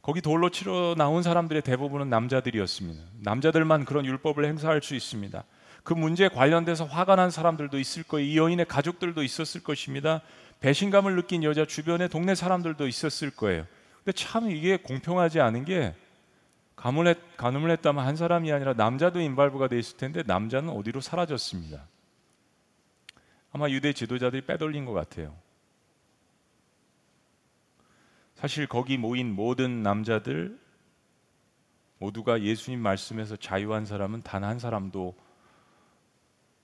거기 0.02 0.22
돌로 0.22 0.50
치러 0.50 0.96
나온 0.98 1.24
사람들의 1.24 1.62
대부분은 1.62 2.10
남자들이었습니다. 2.10 3.04
남자들만 3.20 3.86
그런 3.86 4.06
율법을 4.06 4.46
행사할 4.46 4.82
수 4.82 4.96
있습니다. 4.96 5.44
그 5.84 5.94
문제에 5.94 6.30
관련돼서 6.30 6.86
화가 6.86 7.16
난 7.16 7.30
사람들도 7.30 7.78
있을 7.80 8.04
거예요. 8.04 8.28
이 8.28 8.38
여인의 8.38 8.66
가족들도 8.66 9.22
있었을 9.24 9.62
것입니다. 9.62 10.22
배신감을 10.62 11.16
느낀 11.16 11.44
여자 11.44 11.66
주변에 11.66 12.08
동네 12.08 12.36
사람들도 12.36 12.88
있었을 12.88 13.32
거예요. 13.32 13.66
근데 14.04 14.14
참 14.14 14.50
이게 14.50 14.78
공평하지 14.78 15.42
않은 15.42 15.66
게 15.66 15.94
가문을, 16.80 17.12
했, 17.12 17.38
가늠을 17.38 17.72
했다면 17.72 18.06
한 18.06 18.16
사람이 18.16 18.54
아니라 18.54 18.74
남자도 18.74 19.20
인발부가 19.20 19.68
돼 19.68 19.78
있을 19.78 19.98
텐데 19.98 20.24
남자는 20.26 20.70
어디로 20.70 21.02
사라졌습니다. 21.02 21.86
아마 23.52 23.70
유대 23.70 23.92
지도자들이 23.92 24.46
빼돌린 24.46 24.86
것 24.86 24.94
같아요. 24.94 25.36
사실 28.36 28.66
거기 28.66 28.98
모인 28.98 29.36
모든 29.36 29.84
남자들 29.84 30.58
모두가 31.98 32.44
예수님 32.44 32.80
말씀에서 32.80 33.36
자유한 33.36 33.86
사람은 33.86 34.22
단 34.22 34.46
한 34.46 34.58
사람도 34.58 35.14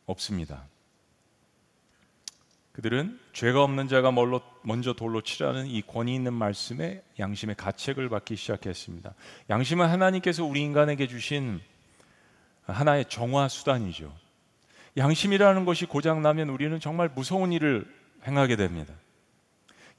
없습니다. 0.06 0.66
그들은 2.76 3.18
죄가 3.32 3.64
없는 3.64 3.88
자가 3.88 4.12
먼저 4.64 4.92
돌로 4.92 5.22
치라는 5.22 5.66
이 5.68 5.82
권위 5.82 6.14
있는 6.14 6.34
말씀에 6.34 7.02
양심의 7.18 7.56
가책을 7.56 8.10
받기 8.10 8.36
시작했습니다. 8.36 9.14
양심은 9.50 9.88
하나님께서 9.88 10.44
우리 10.44 10.62
인간에게 10.62 11.08
주신 11.08 11.62
하나의 12.64 13.06
정화 13.06 13.48
수단이죠. 13.48 14.14
양심이라는 14.98 15.64
것이 15.64 15.86
고장 15.86 16.22
나면 16.22 16.50
우리는 16.50 16.78
정말 16.82 17.08
무서운 17.08 17.54
일을 17.54 17.86
행하게 18.28 18.58
됩니다. 18.58 18.94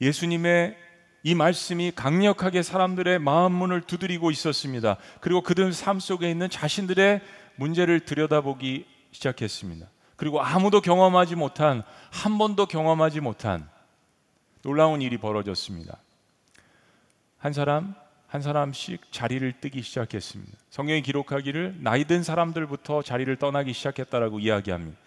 예수님의 0.02 0.76
이 1.22 1.34
말씀이 1.34 1.92
강력하게 1.96 2.62
사람들의 2.62 3.18
마음 3.20 3.52
문을 3.52 3.80
두드리고 3.80 4.30
있었습니다. 4.30 4.98
그리고 5.22 5.40
그들 5.40 5.72
삶 5.72 5.98
속에 5.98 6.30
있는 6.30 6.50
자신들의 6.50 7.22
문제를 7.56 8.00
들여다보기 8.00 8.84
시작했습니다. 9.12 9.88
그리고 10.16 10.40
아무도 10.40 10.80
경험하지 10.80 11.36
못한 11.36 11.82
한 12.10 12.38
번도 12.38 12.66
경험하지 12.66 13.20
못한 13.20 13.68
놀라운 14.62 15.02
일이 15.02 15.18
벌어졌습니다. 15.18 15.98
한 17.38 17.52
사람 17.52 17.94
한 18.26 18.42
사람씩 18.42 19.12
자리를 19.12 19.60
뜨기 19.60 19.82
시작했습니다. 19.82 20.52
성경이 20.70 21.02
기록하기를 21.02 21.76
나이 21.80 22.04
든 22.04 22.22
사람들부터 22.22 23.02
자리를 23.02 23.34
떠나기 23.36 23.72
시작했다라고 23.72 24.40
이야기합니다. 24.40 24.98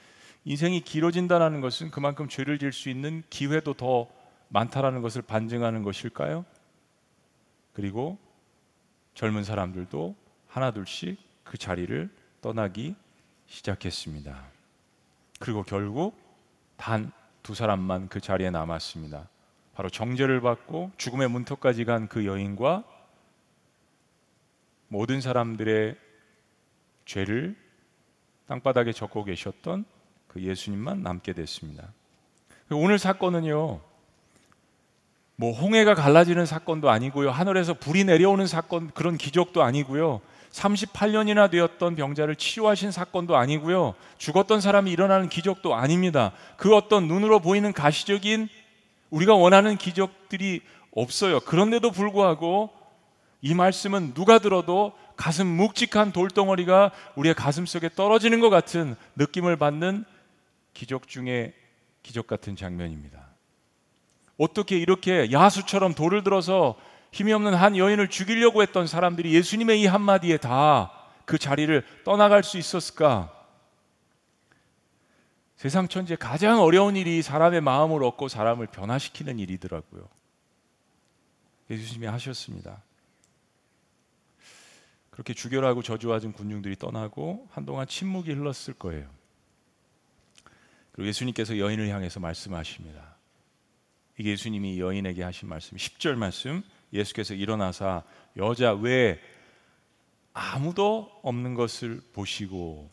인생이 0.46 0.82
길어진다는 0.82 1.60
것은 1.60 1.92
그만큼 1.92 2.30
죄를 2.30 2.60
질 2.60 2.72
수 2.72 2.90
있는 2.90 3.24
기회도 3.30 3.74
더 3.74 4.08
많다라는 4.48 5.02
것을 5.02 5.22
반증하는 5.22 5.84
것일까요? 5.84 6.46
그리고 7.74 8.18
젊은 9.16 9.44
사람들도 9.44 10.16
하나둘씩 10.48 11.18
그 11.44 11.58
자리를 11.58 12.10
떠나기 12.42 12.96
시작했습니다. 13.48 14.59
그리고 15.40 15.64
결국 15.64 16.16
단 16.78 17.12
두 17.44 17.56
사람만 17.56 18.10
그 18.10 18.20
자리에 18.20 18.50
남았습니다. 18.50 19.28
바로 19.74 19.90
정죄를 19.90 20.42
받고 20.42 20.92
죽음의 20.98 21.30
문턱까지 21.30 21.86
간 21.86 22.08
그 22.08 22.26
여인과 22.26 22.84
모든 24.88 25.22
사람들의 25.22 25.96
죄를 27.06 27.56
땅바닥에 28.48 28.92
적고 28.92 29.24
계셨던 29.24 29.86
그 30.28 30.42
예수님만 30.42 31.02
남게 31.02 31.34
됐습니다. 31.34 31.92
오늘 32.72 33.00
사건은요, 33.00 33.82
뭐 35.36 35.52
홍해가 35.52 35.96
갈라지는 35.96 36.46
사건도 36.46 36.90
아니고요, 36.90 37.32
하늘에서 37.32 37.74
불이 37.74 38.04
내려오는 38.04 38.46
사건 38.46 38.92
그런 38.92 39.18
기적도 39.18 39.64
아니고요, 39.64 40.22
38년이나 40.52 41.50
되었던 41.50 41.96
병자를 41.96 42.36
치유하신 42.36 42.92
사건도 42.92 43.36
아니고요. 43.36 43.96
죽었던 44.18 44.62
사람이 44.62 44.92
일어나는 44.92 45.30
기적도 45.30 45.76
아닙니다. 45.76 46.32
그 46.58 46.76
어떤 46.76 47.08
눈으로 47.08 47.40
보이는 47.40 47.72
가시적인 47.72 48.50
우리가 49.10 49.36
원하는 49.36 49.78
기적들이 49.78 50.62
없어요. 50.92 51.40
그런데도 51.42 51.92
불구하고 51.92 52.70
이 53.42 53.54
말씀은 53.54 54.14
누가 54.14 54.40
들어도 54.40 54.94
가슴 55.16 55.48
묵직한 55.48 56.12
돌덩어리가 56.12 56.92
우리의 57.16 57.36
가슴 57.36 57.66
속에 57.66 57.90
떨어지는 57.94 58.40
것 58.40 58.50
같은 58.50 58.96
느낌을 59.16 59.58
받는 59.58 60.06
기적 60.74 61.08
중에 61.08 61.54
기적 62.04 62.28
같은 62.28 62.56
장면입니다. 62.56 63.28
어떻게 64.38 64.78
이렇게 64.78 65.32
야수처럼 65.32 65.94
돌을 65.94 66.24
들어서 66.24 66.76
힘이 67.12 67.34
없는 67.34 67.54
한 67.54 67.76
여인을 67.76 68.10
죽이려고 68.10 68.62
했던 68.62 68.88
사람들이 68.88 69.34
예수님의 69.34 69.82
이 69.82 69.86
한마디에 69.88 70.38
다 70.38 71.00
그 71.30 71.38
자리를 71.38 71.86
떠나갈 72.04 72.44
수 72.44 72.58
있었을까? 72.58 73.32
세상 75.56 75.88
천지에 75.88 76.16
가장 76.16 76.60
어려운 76.60 76.96
일이 76.96 77.22
사람의 77.22 77.62
마음을 77.62 78.04
얻고 78.04 78.30
사람을 78.30 78.66
변화시키는 78.66 79.38
일이더라고요. 79.38 80.10
예수님이 81.70 82.08
하셨습니다. 82.08 82.82
그렇게 85.12 85.36
주결하고 85.36 85.84
저주하던 85.84 86.34
군중들이 86.34 86.76
떠나고 86.78 87.48
한동안 87.52 87.86
침묵이 87.86 88.32
흘렀을 88.32 88.74
거예요. 88.74 89.08
그리고 90.94 91.10
예수님께서 91.10 91.60
여인을 91.60 91.90
향해서 91.90 92.20
말씀하십니다. 92.20 93.18
이게 94.18 94.32
예수님이 94.32 94.80
여인에게 94.80 95.22
하신 95.22 95.48
말씀, 95.48 95.78
10절 95.78 96.16
말씀. 96.16 96.64
예수께서 96.94 97.34
일어나사 97.34 98.04
여자 98.38 98.74
외에 98.74 99.20
아무도 100.34 101.10
없는 101.24 101.56
것을 101.56 102.02
보시고 102.14 102.90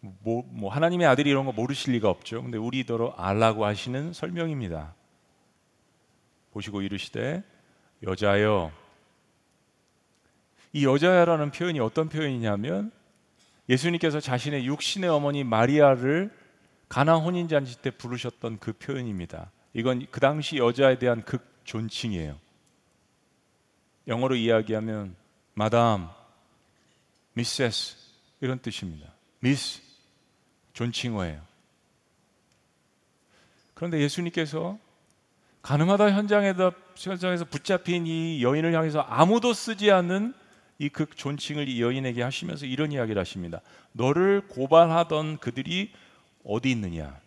뭐, 0.00 0.44
뭐, 0.48 0.70
하나님의 0.70 1.06
아들이 1.06 1.30
이런 1.30 1.46
거 1.46 1.52
모르실 1.52 1.94
리가 1.94 2.10
없죠. 2.10 2.42
근데 2.42 2.58
우리더러 2.58 3.14
알라고 3.16 3.64
하시는 3.64 4.12
설명입니다. 4.12 4.94
보시고 6.52 6.82
이르시되 6.82 7.42
여자여 8.02 8.70
이 10.74 10.84
여자야라는 10.84 11.52
표현이 11.52 11.80
어떤 11.80 12.08
표현이냐면 12.08 12.92
예수님께서 13.68 14.20
자신의 14.20 14.66
육신의 14.66 15.08
어머니 15.08 15.42
마리아를 15.42 16.30
가나 16.88 17.16
혼인 17.16 17.48
잔치 17.48 17.80
때 17.80 17.90
부르셨던 17.90 18.58
그 18.58 18.72
표현입니다. 18.74 19.50
이건 19.72 20.06
그 20.10 20.20
당시 20.20 20.58
여자에 20.58 20.98
대한 20.98 21.22
극 21.22 21.42
존칭이에요. 21.64 22.38
영어로 24.06 24.34
이야기하면 24.36 25.16
마담, 25.54 26.10
미세스 27.34 27.96
이런 28.40 28.58
뜻입니다. 28.58 29.08
미스 29.40 29.80
존칭어예요. 30.72 31.40
그런데 33.74 34.00
예수님께서 34.00 34.78
가늠하다 35.62 36.12
현장에다 36.12 36.72
현장에서 36.96 37.44
붙잡힌 37.46 38.06
이 38.06 38.42
여인을 38.42 38.74
향해서 38.74 39.00
아무도 39.00 39.52
쓰지 39.52 39.90
않는 39.90 40.34
이 40.78 40.88
극 40.90 41.16
존칭을 41.16 41.68
이 41.68 41.80
여인에게 41.80 42.22
하시면서 42.22 42.66
이런 42.66 42.92
이야기를 42.92 43.18
하십니다. 43.20 43.60
너를 43.92 44.42
고발하던 44.48 45.38
그들이 45.38 45.92
어디 46.44 46.70
있느냐? 46.72 47.18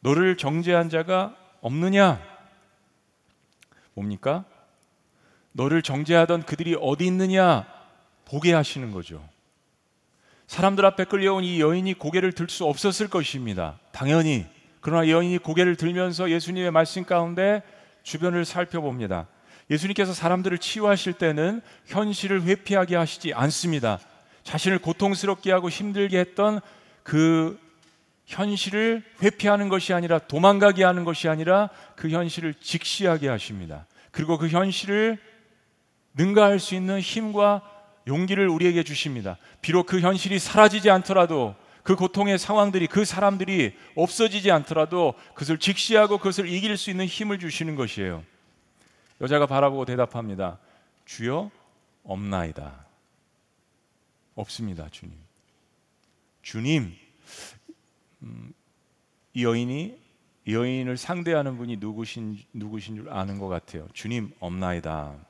너를 0.00 0.36
정죄한 0.36 0.88
자가 0.88 1.36
없느냐? 1.60 2.20
뭡니까? 3.94 4.44
너를 5.58 5.82
정죄하던 5.82 6.44
그들이 6.44 6.76
어디 6.80 7.04
있느냐 7.06 7.66
보게 8.24 8.52
하시는 8.52 8.92
거죠. 8.92 9.28
사람들 10.46 10.86
앞에 10.86 11.04
끌려온 11.04 11.42
이 11.42 11.60
여인이 11.60 11.94
고개를 11.94 12.32
들 12.32 12.48
수 12.48 12.64
없었을 12.64 13.08
것입니다. 13.08 13.78
당연히. 13.90 14.46
그러나 14.80 15.08
여인이 15.08 15.38
고개를 15.38 15.74
들면서 15.74 16.30
예수님의 16.30 16.70
말씀 16.70 17.04
가운데 17.04 17.62
주변을 18.04 18.44
살펴봅니다. 18.44 19.26
예수님께서 19.68 20.14
사람들을 20.14 20.58
치유하실 20.58 21.14
때는 21.14 21.60
현실을 21.86 22.44
회피하게 22.44 22.94
하시지 22.94 23.34
않습니다. 23.34 23.98
자신을 24.44 24.78
고통스럽게 24.78 25.50
하고 25.50 25.68
힘들게 25.68 26.20
했던 26.20 26.60
그 27.02 27.58
현실을 28.26 29.02
회피하는 29.22 29.68
것이 29.68 29.92
아니라 29.92 30.20
도망가게 30.20 30.84
하는 30.84 31.04
것이 31.04 31.28
아니라 31.28 31.68
그 31.96 32.10
현실을 32.10 32.54
직시하게 32.54 33.28
하십니다. 33.28 33.86
그리고 34.12 34.38
그 34.38 34.48
현실을 34.48 35.18
능가할 36.18 36.58
수 36.58 36.74
있는 36.74 37.00
힘과 37.00 37.62
용기를 38.08 38.48
우리에게 38.48 38.82
주십니다. 38.82 39.38
비록 39.62 39.86
그 39.86 40.00
현실이 40.00 40.38
사라지지 40.38 40.90
않더라도 40.90 41.54
그 41.84 41.94
고통의 41.94 42.38
상황들이 42.38 42.88
그 42.88 43.04
사람들이 43.04 43.74
없어지지 43.94 44.50
않더라도 44.50 45.14
그것을 45.34 45.58
직시하고 45.58 46.18
그것을 46.18 46.48
이길 46.48 46.76
수 46.76 46.90
있는 46.90 47.06
힘을 47.06 47.38
주시는 47.38 47.76
것이에요. 47.76 48.24
여자가 49.20 49.46
바라보고 49.46 49.84
대답합니다. 49.84 50.58
주여 51.06 51.50
없나이다. 52.02 52.84
없습니다, 54.34 54.88
주님. 54.90 55.14
주님, 56.42 56.94
음, 58.22 58.52
이 59.34 59.44
여인이 59.44 59.98
이 60.46 60.54
여인을 60.54 60.96
상대하는 60.96 61.58
분이 61.58 61.76
누구신 61.76 62.38
누구신 62.52 62.96
줄 62.96 63.10
아는 63.10 63.38
것 63.38 63.48
같아요. 63.48 63.86
주님 63.92 64.32
없나이다. 64.40 65.27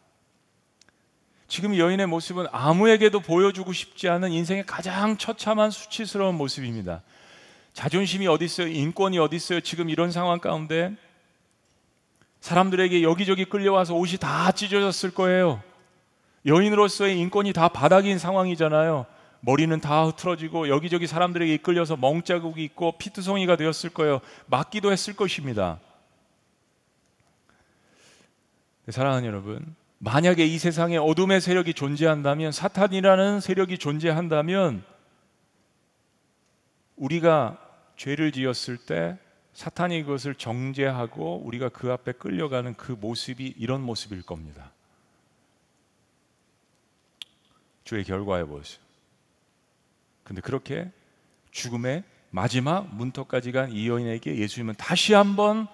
지금 1.48 1.76
여인의 1.76 2.06
모습은 2.06 2.46
아무에게도 2.52 3.20
보여주고 3.20 3.72
싶지 3.72 4.08
않은 4.10 4.30
인생의 4.32 4.66
가장 4.66 5.16
처참한 5.16 5.70
수치스러운 5.70 6.34
모습입니다. 6.36 7.02
자존심이 7.72 8.26
어디 8.26 8.44
있어요? 8.44 8.68
인권이 8.68 9.18
어디 9.18 9.36
있어요? 9.36 9.60
지금 9.60 9.88
이런 9.88 10.12
상황 10.12 10.40
가운데 10.40 10.94
사람들에게 12.40 13.02
여기저기 13.02 13.46
끌려와서 13.46 13.94
옷이 13.94 14.18
다 14.18 14.52
찢어졌을 14.52 15.10
거예요. 15.10 15.62
여인으로서의 16.44 17.18
인권이 17.18 17.54
다 17.54 17.68
바닥인 17.68 18.18
상황이잖아요. 18.18 19.06
머리는 19.40 19.80
다 19.80 20.04
흐트러지고 20.04 20.68
여기저기 20.68 21.06
사람들에게 21.06 21.54
이끌려서 21.54 21.96
멍자국이 21.96 22.62
있고 22.64 22.92
피투성이가 22.98 23.56
되었을 23.56 23.90
거예요. 23.90 24.20
맞기도 24.46 24.92
했을 24.92 25.14
것입니다. 25.16 25.80
사랑하는 28.88 29.26
여러분, 29.26 29.74
만약에 29.98 30.46
이 30.46 30.58
세상에 30.58 30.96
어둠의 30.96 31.40
세력이 31.40 31.74
존재한다면 31.74 32.52
사탄이라는 32.52 33.40
세력이 33.40 33.78
존재한다면 33.78 34.84
우리가 36.96 37.58
죄를 37.96 38.32
지었을 38.32 38.76
때 38.76 39.18
사탄이 39.54 40.04
그것을 40.04 40.36
정죄하고 40.36 41.42
우리가 41.44 41.68
그 41.70 41.90
앞에 41.90 42.12
끌려가는 42.12 42.74
그 42.74 42.92
모습이 42.92 43.54
이런 43.58 43.80
모습일 43.82 44.22
겁니다. 44.22 44.70
주의 47.82 48.04
결과에 48.04 48.44
보세요. 48.44 48.80
근데 50.22 50.40
그렇게 50.40 50.90
죽음의 51.50 52.04
마지막 52.30 52.94
문턱까지 52.94 53.50
간 53.52 53.72
이 53.72 53.88
여인에게 53.88 54.36
예수님은 54.36 54.74
다시 54.76 55.14
한번 55.14 55.66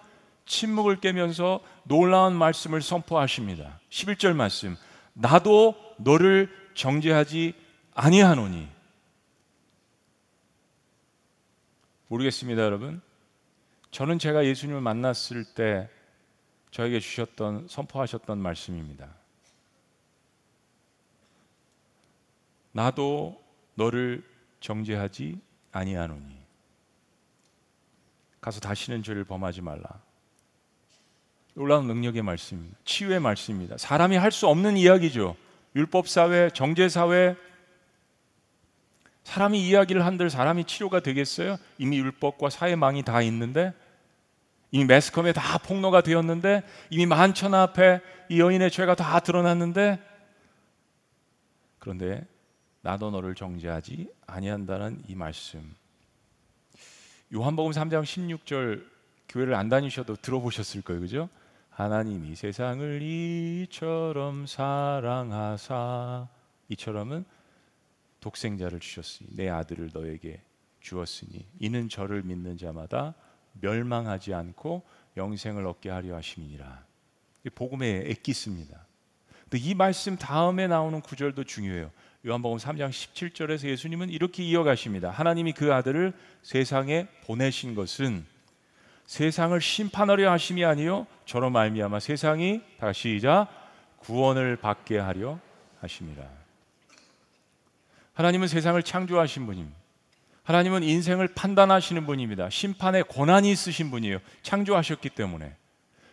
침묵을 0.47 1.01
깨면서 1.01 1.61
놀라운 1.85 2.35
말씀을 2.35 2.83
선포하십니다. 2.83 3.81
11절 3.91 4.35
말씀. 4.35 4.77
나도 5.15 5.75
너를 5.99 6.51
정죄하지 6.75 7.55
아니하노니. 7.95 8.69
모르겠습니다, 12.09 12.63
여러분. 12.63 13.01
저는 13.91 14.19
제가 14.19 14.45
예수님을 14.45 14.81
만났을 14.81 15.45
때 15.55 15.89
저에게 16.71 16.99
주셨던 16.99 17.69
선포하셨던 17.69 18.39
말씀입니다. 18.39 19.15
나도 22.73 23.41
너를 23.77 24.29
정죄하지 24.59 25.41
아니하노니 25.71 26.37
가서 28.41 28.61
다시는 28.61 29.03
죄를 29.03 29.25
범하지 29.25 29.63
말라. 29.63 30.04
놀라운 31.55 31.87
능력의 31.87 32.23
말씀입니다. 32.23 32.77
치유의 32.85 33.21
말씀입니다. 33.21 33.79
사람이 33.79 34.17
할 34.17 34.31
수 34.33 34.49
없는 34.49 34.77
이야기죠. 34.77 35.37
율법 35.77 36.09
사회, 36.09 36.51
정제 36.51 36.89
사회 36.89 37.37
사람이 39.23 39.67
이야기를 39.67 40.05
한들 40.05 40.29
사람이 40.31 40.65
치료가 40.65 41.01
되겠어요? 41.01 41.57
이미 41.79 41.99
율법과 41.99 42.51
사회망이 42.51 43.03
다 43.05 43.23
있는데 43.23 43.73
이미 44.71 44.85
매스컴에 44.85 45.33
다 45.33 45.59
폭로가 45.59 46.03
되었는데 46.03 46.63
이미 46.91 47.07
만천 47.07 47.55
앞에 47.55 48.01
이 48.29 48.41
여인의 48.41 48.71
죄가 48.71 48.97
다 48.97 49.21
드러났는데 49.21 50.01
그런데 51.79 52.27
나도 52.83 53.11
너를 53.11 53.35
정죄하지 53.35 54.11
아니한다는 54.27 55.03
이 55.09 55.15
말씀. 55.15 55.75
요한복음 57.33 57.73
3장 57.73 58.03
16절 58.03 58.85
교회를 59.29 59.55
안 59.55 59.69
다니셔도 59.69 60.17
들어보셨을 60.17 60.83
거예요. 60.83 61.01
그죠? 61.01 61.29
하나님이 61.75 62.37
세상을 62.37 63.03
이처럼 63.03 64.47
사랑하사 64.47 66.29
이처럼은 66.69 67.25
독생자를 68.21 68.79
주셨으니 68.79 69.31
내 69.35 69.49
아들을 69.49 69.91
너에게 69.93 70.41
주었으니 70.81 71.47
이는 71.59 71.89
저를 71.89 72.23
믿는 72.23 72.59
자마다 72.59 73.15
멸망하지 73.61 74.35
않고 74.35 74.83
영생을 75.17 75.67
얻게 75.67 75.91
하려 75.91 76.15
하심이니라. 76.15 76.85
복음의 77.57 78.05
엑기스입니다. 78.11 78.87
근데 79.43 79.59
이 79.59 79.75
말씀 79.75 80.17
다음에 80.17 80.69
나오는 80.69 81.01
구절도 81.01 81.43
중요해요. 81.43 81.91
요한복음 82.25 82.59
3장 82.59 82.91
17절에서 82.91 83.69
예수님은 83.69 84.11
이렇게 84.11 84.45
이어가십니다. 84.45 85.11
하나님이 85.11 85.53
그 85.53 85.75
아들을 85.75 86.13
세상에 86.43 87.09
보내신 87.25 87.75
것은 87.75 88.25
세상을 89.07 89.61
심판하려 89.61 90.31
하심이 90.31 90.65
아니요 90.65 91.07
저로 91.27 91.51
말미암아 91.51 92.01
세상이 92.01 92.63
다시 92.79 93.17
이자 93.17 93.49
구원을 93.99 94.57
받게 94.57 94.99
하려 94.99 95.39
하심이라. 95.81 96.23
하나님은 98.15 98.49
세상을 98.49 98.83
창조하신 98.83 99.47
분입니다. 99.47 99.77
하나님은 100.45 100.83
인생을 100.83 101.29
판단하시는 101.29 102.05
분입니다. 102.07 102.51
심판의 102.51 103.05
권한이 103.05 103.51
있으신 103.51 103.91
분이에요. 103.91 104.19
창조하셨기 104.43 105.11
때문에. 105.11 105.55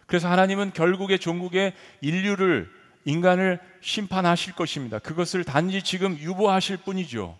그래서 0.08 0.30
하나님은 0.30 0.72
결국에 0.74 1.18
종국의 1.18 1.74
인류를 2.02 2.70
인간을 3.06 3.60
심판하실 3.82 4.54
것입니다. 4.54 5.00
그것을 5.00 5.44
단지 5.44 5.84
지금 5.84 6.18
유보하실 6.18 6.78
뿐이죠. 6.78 7.38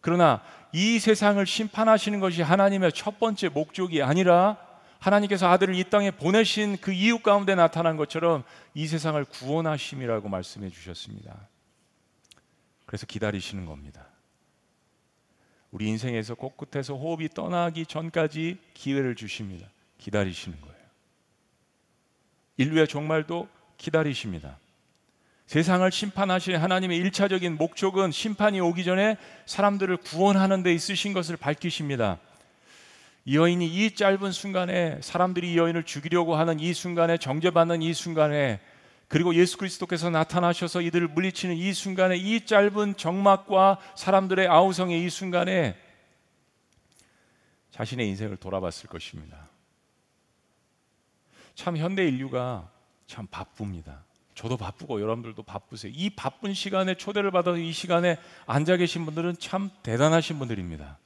그러나 0.00 0.42
이 0.72 0.98
세상을 0.98 1.44
심판하시는 1.44 2.20
것이 2.20 2.42
하나님의 2.42 2.92
첫 2.92 3.18
번째 3.18 3.48
목적이 3.48 4.02
아니라 4.02 4.56
하나님께서 5.00 5.48
아들을 5.48 5.74
이 5.74 5.84
땅에 5.84 6.10
보내신 6.10 6.76
그 6.80 6.92
이유 6.92 7.18
가운데 7.18 7.54
나타난 7.54 7.96
것처럼 7.96 8.44
이 8.74 8.86
세상을 8.86 9.22
구원하심이라고 9.24 10.28
말씀해 10.28 10.70
주셨습니다. 10.70 11.48
그래서 12.86 13.06
기다리시는 13.06 13.66
겁니다. 13.66 14.06
우리 15.70 15.88
인생에서 15.88 16.34
곳곳에서 16.34 16.94
호흡이 16.94 17.28
떠나기 17.28 17.86
전까지 17.86 18.58
기회를 18.74 19.14
주십니다. 19.14 19.68
기다리시는 19.98 20.60
거예요. 20.60 20.76
인류의 22.58 22.88
종말도 22.88 23.48
기다리십니다. 23.78 24.58
세상을 25.46 25.90
심판하실 25.90 26.62
하나님의 26.62 26.98
일차적인 26.98 27.56
목적은 27.56 28.12
심판이 28.12 28.60
오기 28.60 28.84
전에 28.84 29.16
사람들을 29.46 29.96
구원하는 29.98 30.62
데 30.62 30.74
있으신 30.74 31.12
것을 31.12 31.36
밝히십니다. 31.36 32.18
이 33.30 33.36
여인이 33.36 33.64
이 33.64 33.94
짧은 33.94 34.32
순간에 34.32 35.00
사람들이 35.00 35.52
이 35.52 35.56
여인을 35.56 35.84
죽이려고 35.84 36.34
하는 36.34 36.58
이 36.58 36.74
순간에 36.74 37.16
정죄받는 37.16 37.80
이 37.80 37.94
순간에 37.94 38.58
그리고 39.06 39.36
예수 39.36 39.56
그리스도께서 39.56 40.10
나타나셔서 40.10 40.80
이들을 40.80 41.06
물리치는 41.06 41.54
이 41.54 41.72
순간에 41.72 42.16
이 42.16 42.44
짧은 42.44 42.96
정막과 42.96 43.78
사람들의 43.94 44.48
아우성의 44.48 45.04
이 45.04 45.08
순간에 45.08 45.76
자신의 47.70 48.08
인생을 48.08 48.36
돌아봤을 48.36 48.88
것입니다. 48.88 49.48
참 51.54 51.76
현대 51.76 52.02
인류가 52.08 52.68
참 53.06 53.28
바쁩니다. 53.30 54.02
저도 54.34 54.56
바쁘고 54.56 55.00
여러분들도 55.00 55.40
바쁘세요. 55.44 55.92
이 55.94 56.10
바쁜 56.10 56.52
시간에 56.52 56.96
초대를 56.96 57.30
받아서 57.30 57.58
이 57.58 57.70
시간에 57.70 58.18
앉아 58.46 58.76
계신 58.78 59.04
분들은 59.04 59.36
참 59.38 59.70
대단하신 59.84 60.40
분들입니다. 60.40 60.98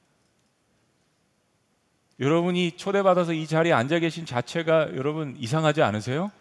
여러분이 2.19 2.77
초대받아서 2.77 3.33
이 3.33 3.45
자리에 3.45 3.73
앉아 3.73 3.99
계신 3.99 4.25
자체가 4.25 4.95
여러분 4.95 5.35
이상하지 5.37 5.81
않으세요? 5.81 6.31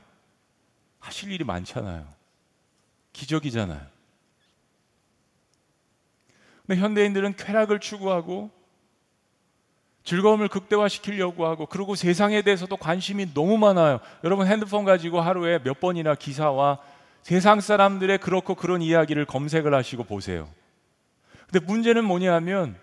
하실 1.01 1.33
일이 1.33 1.45
많잖아요. 1.45 2.07
기적이잖아요. 3.13 3.81
근데 6.67 6.81
현대인들은 6.81 7.37
쾌락을 7.37 7.81
추구하고 7.81 8.51
즐거움을 10.05 10.49
극대화시키려고 10.49 11.47
하고 11.47 11.67
그리고 11.67 11.95
세상에 11.95 12.43
대해서도 12.43 12.77
관심이 12.77 13.33
너무 13.35 13.59
많아요. 13.59 14.01
여러분 14.23 14.47
핸드폰 14.47 14.85
가지고 14.85 15.21
하루에 15.21 15.59
몇 15.63 15.81
번이나 15.81 16.15
기사와 16.15 16.79
세상 17.23 17.61
사람들의 17.61 18.19
그렇고 18.19 18.55
그런 18.55 18.83
이야기를 18.83 19.25
검색을 19.25 19.75
하시고 19.75 20.05
보세요. 20.05 20.49
근데 21.51 21.65
문제는 21.65 22.05
뭐냐면 22.05 22.77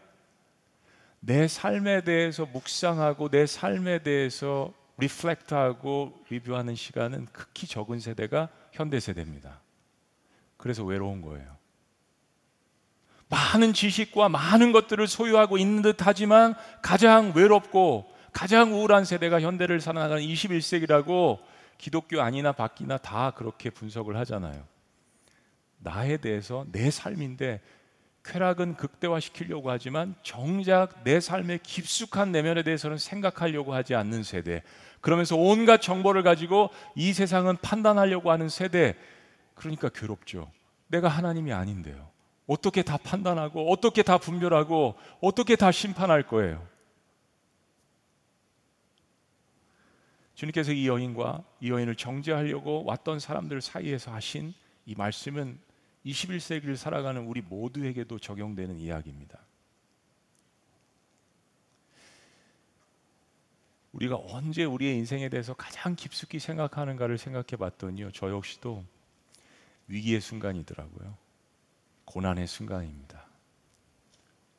내 1.21 1.47
삶에 1.47 2.01
대해서 2.01 2.45
묵상하고 2.45 3.29
내 3.29 3.45
삶에 3.45 3.99
대해서 3.99 4.73
리플렉트하고 4.97 6.25
리뷰하는 6.29 6.75
시간은 6.75 7.27
극히 7.31 7.67
적은 7.67 7.99
세대가 7.99 8.49
현대 8.71 8.99
세대입니다. 8.99 9.61
그래서 10.57 10.83
외로운 10.83 11.21
거예요. 11.21 11.57
많은 13.29 13.73
지식과 13.73 14.29
많은 14.29 14.71
것들을 14.71 15.07
소유하고 15.07 15.57
있는 15.57 15.81
듯 15.81 15.97
하지만 15.99 16.53
가장 16.81 17.31
외롭고 17.35 18.11
가장 18.33 18.73
우울한 18.73 19.05
세대가 19.05 19.39
현대를 19.41 19.79
살아가는 19.79 20.21
21세기라고 20.21 21.39
기독교 21.77 22.21
아니나 22.21 22.51
밖이나 22.51 22.97
다 22.97 23.31
그렇게 23.31 23.69
분석을 23.69 24.17
하잖아요. 24.17 24.65
나에 25.77 26.17
대해서 26.17 26.65
내 26.71 26.91
삶인데 26.91 27.61
쾌락은 28.23 28.75
극대화시키려고 28.75 29.71
하지만 29.71 30.15
정작 30.21 31.03
내 31.03 31.19
삶의 31.19 31.59
깊숙한 31.63 32.31
내면에 32.31 32.63
대해서는 32.63 32.97
생각하려고 32.97 33.73
하지 33.73 33.95
않는 33.95 34.23
세대. 34.23 34.63
그러면서 35.01 35.35
온갖 35.35 35.81
정보를 35.81 36.21
가지고 36.21 36.69
이 36.95 37.13
세상은 37.13 37.57
판단하려고 37.57 38.31
하는 38.31 38.49
세대. 38.49 38.95
그러니까 39.55 39.89
괴롭죠. 39.89 40.51
내가 40.87 41.07
하나님이 41.07 41.51
아닌데요. 41.51 42.09
어떻게 42.47 42.83
다 42.83 42.97
판단하고 42.97 43.71
어떻게 43.71 44.03
다 44.03 44.17
분별하고 44.17 44.95
어떻게 45.21 45.55
다 45.55 45.71
심판할 45.71 46.23
거예요. 46.23 46.67
주님께서 50.35 50.71
이 50.71 50.87
여인과 50.87 51.43
이 51.59 51.69
여인을 51.69 51.95
정죄하려고 51.95 52.83
왔던 52.85 53.19
사람들 53.19 53.61
사이에서 53.61 54.11
하신 54.11 54.53
이 54.85 54.95
말씀은 54.95 55.59
21세기를 56.05 56.75
살아가는 56.75 57.21
우리 57.25 57.41
모두에게도 57.41 58.19
적용되는 58.19 58.77
이야기입니다. 58.79 59.39
우리가 63.93 64.15
언제 64.17 64.63
우리의 64.63 64.95
인생에 64.97 65.29
대해서 65.29 65.53
가장 65.53 65.95
깊숙이 65.95 66.39
생각하는가를 66.39 67.17
생각해 67.17 67.57
봤더니요. 67.57 68.11
저 68.11 68.29
역시도 68.29 68.85
위기의 69.87 70.21
순간이더라고요. 70.21 71.17
고난의 72.05 72.47
순간입니다. 72.47 73.25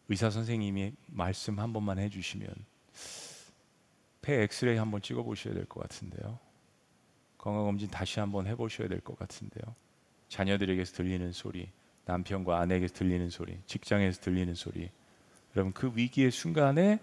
의사 0.09 0.29
선생님이 0.31 0.93
말씀 1.07 1.59
한 1.59 1.73
번만 1.73 1.99
해 1.99 2.11
주시면 2.11 2.55
폐 4.21 4.43
엑스레이 4.43 4.77
한번 4.77 5.01
찍어 5.01 5.23
보셔야 5.23 5.55
될 5.55 5.65
것 5.65 5.81
같은데요. 5.81 6.39
건강 7.39 7.65
검진 7.65 7.89
다시 7.91 8.21
한번 8.21 8.47
해 8.47 8.55
보셔야 8.55 8.87
될 8.89 9.01
것 9.01 9.19
같은데요. 9.19 9.75
자녀들에게서 10.33 10.95
들리는 10.95 11.31
소리, 11.33 11.69
남편과 12.07 12.59
아내에게서 12.59 12.95
들리는 12.95 13.29
소리, 13.29 13.59
직장에서 13.67 14.23
들리는 14.23 14.55
소리. 14.55 14.89
여러분 15.55 15.75
그 15.75 15.93
위기의 15.95 16.31
순간에 16.31 16.99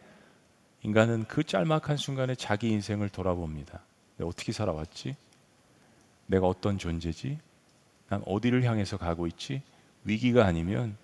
인간은 0.81 1.25
그 1.27 1.43
짤막한 1.43 1.97
순간에 1.97 2.33
자기 2.33 2.69
인생을 2.69 3.09
돌아봅니다. 3.09 3.81
내가 4.17 4.27
어떻게 4.27 4.51
살아왔지? 4.51 5.15
내가 6.25 6.47
어떤 6.47 6.79
존재지? 6.79 7.37
난 8.07 8.23
어디를 8.25 8.63
향해서 8.63 8.97
가고 8.97 9.27
있지? 9.27 9.61
위기가 10.05 10.45
아니면 10.45 10.97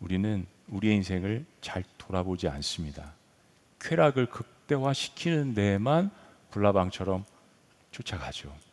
우리는 0.00 0.46
우리의 0.68 0.96
인생을 0.96 1.44
잘 1.60 1.84
돌아보지 1.98 2.48
않습니다. 2.48 3.12
쾌락을 3.80 4.26
극대화시키는 4.26 5.52
데에만 5.52 6.10
불나방처럼 6.50 7.24
쫓아가죠. 7.90 8.65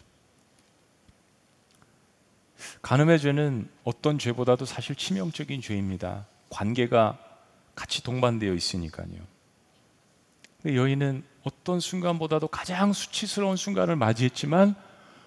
간음의 2.82 3.20
죄는 3.20 3.70
어떤 3.84 4.20
죄보다도 4.20 4.66
사실 4.66 4.96
치명적인 4.96 5.62
죄입니다. 5.62 6.26
관계가 6.50 7.18
같이 7.76 8.04
동반되어 8.04 8.54
있으니까요. 8.54 9.08
여인은 10.66 11.24
어떤 11.44 11.80
순간보다도 11.80 12.48
가장 12.48 12.94
수치스러운 12.94 13.58
순간을 13.58 13.96
맞이했지만 13.96 14.76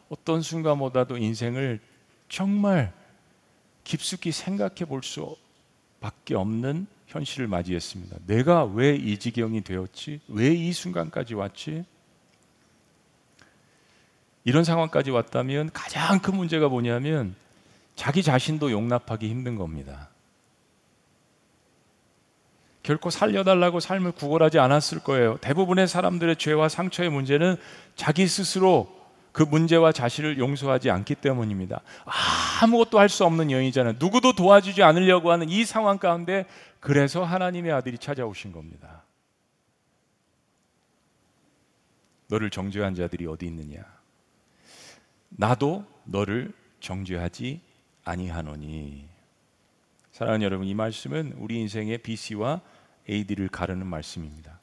어떤 0.09 0.41
순간보다도 0.41 1.19
인생을 1.19 1.81
정말 2.29 2.93
깊숙이 3.85 4.33
생각해 4.33 4.85
볼 4.87 5.03
수밖에 5.03 6.35
없는 6.35 6.87
현실을 7.07 7.47
맞이했습니다. 7.49 8.17
내가 8.27 8.65
왜 8.65 8.97
이 8.97 9.19
지경이 9.19 9.63
되었지? 9.63 10.21
왜 10.29 10.55
이 10.55 10.73
순간까지 10.73 11.35
왔지? 11.35 11.85
이런 14.47 14.63
상황까지 14.63 15.11
왔다면 15.11 15.71
가장 15.73 16.21
큰 16.21 16.37
문제가 16.37 16.69
뭐냐면 16.69 17.35
자기 17.97 18.23
자신도 18.23 18.71
용납하기 18.71 19.29
힘든 19.29 19.57
겁니다. 19.57 20.09
결코 22.85 23.11
살려달라고 23.11 23.81
삶을 23.81 24.13
구걸하지 24.13 24.61
않았을 24.61 25.01
거예요. 25.01 25.37
대부분의 25.39 25.89
사람들의 25.89 26.37
죄와 26.37 26.69
상처의 26.69 27.11
문제는 27.11 27.57
자기 27.97 28.29
스스로 28.29 28.95
그 29.33 29.43
문제와 29.43 29.91
자신을 29.91 30.39
용서하지 30.39 30.91
않기 30.91 31.17
때문입니다. 31.17 31.81
아무것도 32.63 33.01
할 33.01 33.09
수 33.09 33.25
없는 33.25 33.51
여인이잖아요. 33.51 33.97
누구도 33.99 34.33
도와주지 34.33 34.85
않으려고 34.85 35.33
하는 35.33 35.49
이 35.49 35.65
상황 35.65 35.99
가운데 35.99 36.47
그래서 36.79 37.25
하나님의 37.25 37.73
아들이 37.73 37.99
찾아오신 37.99 38.53
겁니다. 38.53 39.03
너를 42.29 42.51
정죄한 42.51 42.95
자들이 42.95 43.27
어디 43.27 43.47
있느냐? 43.47 43.96
나도 45.37 45.85
너를 46.05 46.53
정죄하지 46.81 47.61
아니하노니. 48.05 49.05
사랑하는 50.13 50.45
여러분, 50.45 50.67
이 50.67 50.75
말씀은 50.75 51.35
우리 51.39 51.57
인생의 51.61 51.99
BC와 51.99 52.61
AD를 53.09 53.49
가르는 53.49 53.87
말씀입니다. 53.87 54.61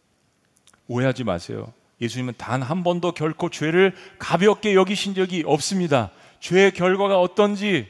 오해하지 0.88 1.24
마세요. 1.24 1.72
예수님은 2.02 2.34
단 2.38 2.62
한 2.62 2.84
번도 2.84 3.12
결코 3.14 3.50
죄를 3.50 3.96
가볍게 4.18 4.74
여기신 4.74 5.14
적이 5.14 5.44
없습니다. 5.46 6.12
죄의 6.40 6.72
결과가 6.74 7.22
어떤지, 7.22 7.88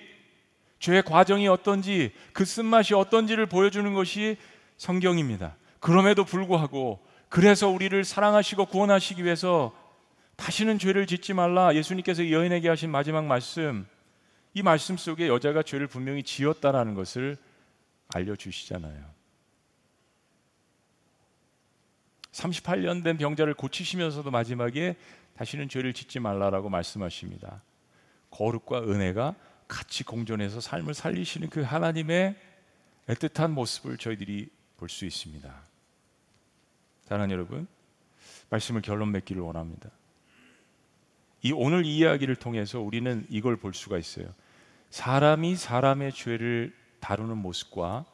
죄의 0.80 1.04
과정이 1.04 1.48
어떤지, 1.48 2.12
그 2.34 2.44
쓴맛이 2.44 2.94
어떤지를 2.94 3.46
보여주는 3.46 3.92
것이 3.94 4.38
성경입니다. 4.78 5.56
그럼에도 5.80 6.26
불구하고 6.26 7.00
그래서 7.30 7.70
우리를 7.70 8.04
사랑하시고 8.04 8.66
구원하시기 8.66 9.24
위해서 9.24 9.74
다시는 10.36 10.80
죄를 10.80 11.08
짓지 11.08 11.34
말라 11.34 11.76
예수님께서 11.76 12.30
여인에게 12.30 12.70
하신 12.70 12.90
마지막 12.90 13.26
말씀 13.26 13.86
이 14.54 14.62
말씀 14.62 14.98
속에 14.98 15.28
여자가 15.28 15.64
죄를 15.64 15.88
분명히 15.88 16.24
지었다라는 16.24 16.94
것을 16.94 17.38
알려주시잖아요. 18.14 19.14
38년 22.32 23.04
된 23.04 23.18
병자를 23.18 23.54
고치시면서도 23.54 24.32
마지막에 24.32 24.96
다시는 25.36 25.70
죄를 25.70 25.94
짓지 25.94 26.20
말라라고 26.20 26.70
말씀하십니다. 26.70 27.62
거룩과 28.32 28.84
은혜가 28.84 29.36
같이 29.68 30.04
공존해서 30.04 30.60
삶을 30.60 30.94
살리시는 30.94 31.50
그 31.50 31.62
하나님의 31.62 32.36
애틋한 33.08 33.52
모습을 33.52 33.98
저희들이 33.98 34.50
볼 34.78 34.90
수 34.90 35.06
있습니다. 35.06 35.64
사랑하는 37.06 37.34
여러분, 37.34 37.68
말씀을 38.50 38.82
결론 38.82 39.12
맺기를 39.12 39.42
원합니다. 39.42 39.90
이 41.44 41.52
오늘 41.52 41.86
이 41.86 41.98
이야기를 41.98 42.38
통해서 42.38 42.80
우리는 42.80 43.26
이걸 43.30 43.58
볼 43.58 43.74
수가 43.74 43.98
있어요. 43.98 44.26
사람이 44.90 45.56
사람의 45.56 46.14
죄를 46.14 46.74
다루는 47.00 47.38
모습과 47.38 48.06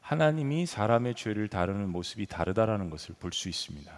하나님이 0.00 0.66
사람의 0.66 1.16
죄를 1.16 1.48
다루는 1.48 1.88
모습이 1.90 2.26
다르다라는 2.26 2.90
것을 2.90 3.16
볼 3.18 3.32
수 3.32 3.48
있습니다. 3.48 3.92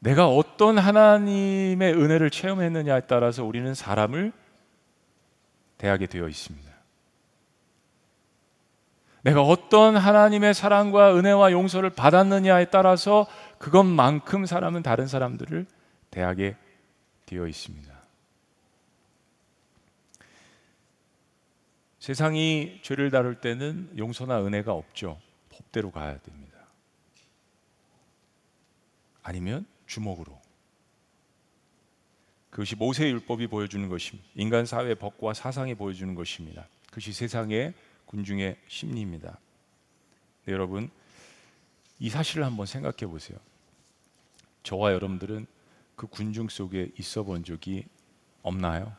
내가 0.00 0.28
어떤 0.28 0.76
하나님의 0.76 1.94
은혜를 1.94 2.30
체험했느냐에 2.30 3.02
따라서 3.06 3.44
우리는 3.44 3.72
사람을 3.74 4.32
대하게 5.78 6.06
되어 6.06 6.28
있습니다. 6.28 6.74
내가 9.22 9.40
어떤 9.40 9.96
하나님의 9.96 10.52
사랑과 10.52 11.16
은혜와 11.16 11.52
용서를 11.52 11.88
받았느냐에 11.88 12.66
따라서 12.66 13.26
그것만큼 13.58 14.46
사람은 14.46 14.82
다른 14.82 15.06
사람들을 15.06 15.66
대하게 16.10 16.56
되어 17.26 17.46
있습니다. 17.46 17.92
세상이 21.98 22.80
죄를 22.82 23.10
다룰 23.10 23.40
때는 23.40 23.96
용서나 23.96 24.44
은혜가 24.44 24.72
없죠. 24.72 25.18
법대로 25.48 25.90
가야 25.90 26.18
됩니다. 26.18 26.58
아니면 29.22 29.64
주먹으로. 29.86 30.38
그것이 32.50 32.76
모세 32.76 33.08
율법이 33.08 33.46
보여주는 33.46 33.88
것입니다. 33.88 34.28
인간 34.34 34.66
사회 34.66 34.94
법과 34.94 35.34
사상이 35.34 35.74
보여주는 35.74 36.14
것입니다. 36.14 36.68
그것이 36.88 37.12
세상의 37.12 37.74
군중의 38.04 38.58
심리입니다. 38.68 39.38
네, 40.44 40.52
여러분 40.52 40.90
이 42.04 42.10
사실을 42.10 42.44
한번 42.44 42.66
생각해 42.66 43.10
보세요. 43.10 43.38
저와 44.62 44.92
여러분들은 44.92 45.46
그 45.96 46.06
군중 46.06 46.50
속에 46.50 46.90
있어 46.98 47.22
본 47.22 47.44
적이 47.44 47.86
없나요? 48.42 48.94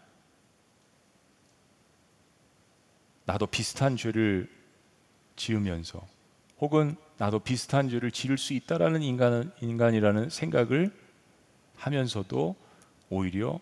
나도 3.25 3.45
비슷한 3.45 3.95
죄를 3.95 4.49
지으면서 5.35 6.03
혹은 6.57 6.95
나도 7.19 7.37
비슷한 7.37 7.89
죄를 7.89 8.09
지을 8.09 8.39
수 8.39 8.53
있다라는 8.53 9.03
인간 9.03 9.51
인간이라는 9.61 10.31
생각을 10.31 10.91
하면서도 11.75 12.55
오히려 13.11 13.59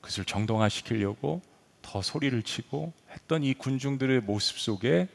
그것을 0.00 0.24
정당화시키려고 0.24 1.42
더 1.82 2.02
소리를 2.02 2.40
치고 2.44 2.92
했던 3.10 3.42
이 3.42 3.52
군중들의 3.52 4.20
모습 4.20 4.60
속에 4.60 5.08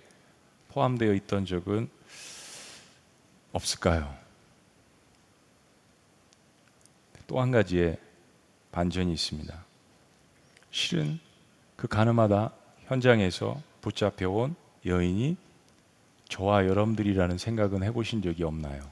포함되어 0.68 1.14
있던 1.14 1.46
적은 1.46 1.90
없을까요? 3.56 4.14
또 7.28 7.40
한 7.42 7.52
가지의 7.52 7.98
반전이 8.72 9.12
있습니다. 9.14 9.66
실은 10.70 11.20
그 11.76 11.88
가늠하다 11.88 12.52
현장에서 12.86 13.62
붙잡혀온 13.82 14.56
여인이 14.86 15.38
저와 16.30 16.66
여러분들이라는 16.68 17.38
생각은 17.38 17.84
해보신 17.84 18.22
적이 18.22 18.44
없나요? 18.44 18.84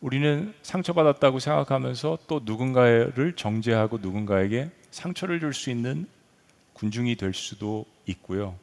우리는 0.00 0.54
상처받았다고 0.62 1.38
생각하면서 1.38 2.18
또 2.26 2.40
누군가를 2.44 3.34
정죄하고 3.36 3.98
누군가에게 3.98 4.70
상처를 4.90 5.40
줄 5.40 5.54
수 5.54 5.70
있는 5.70 6.06
군중이 6.74 7.16
될 7.16 7.32
수도 7.32 7.86
있고요. 8.04 8.58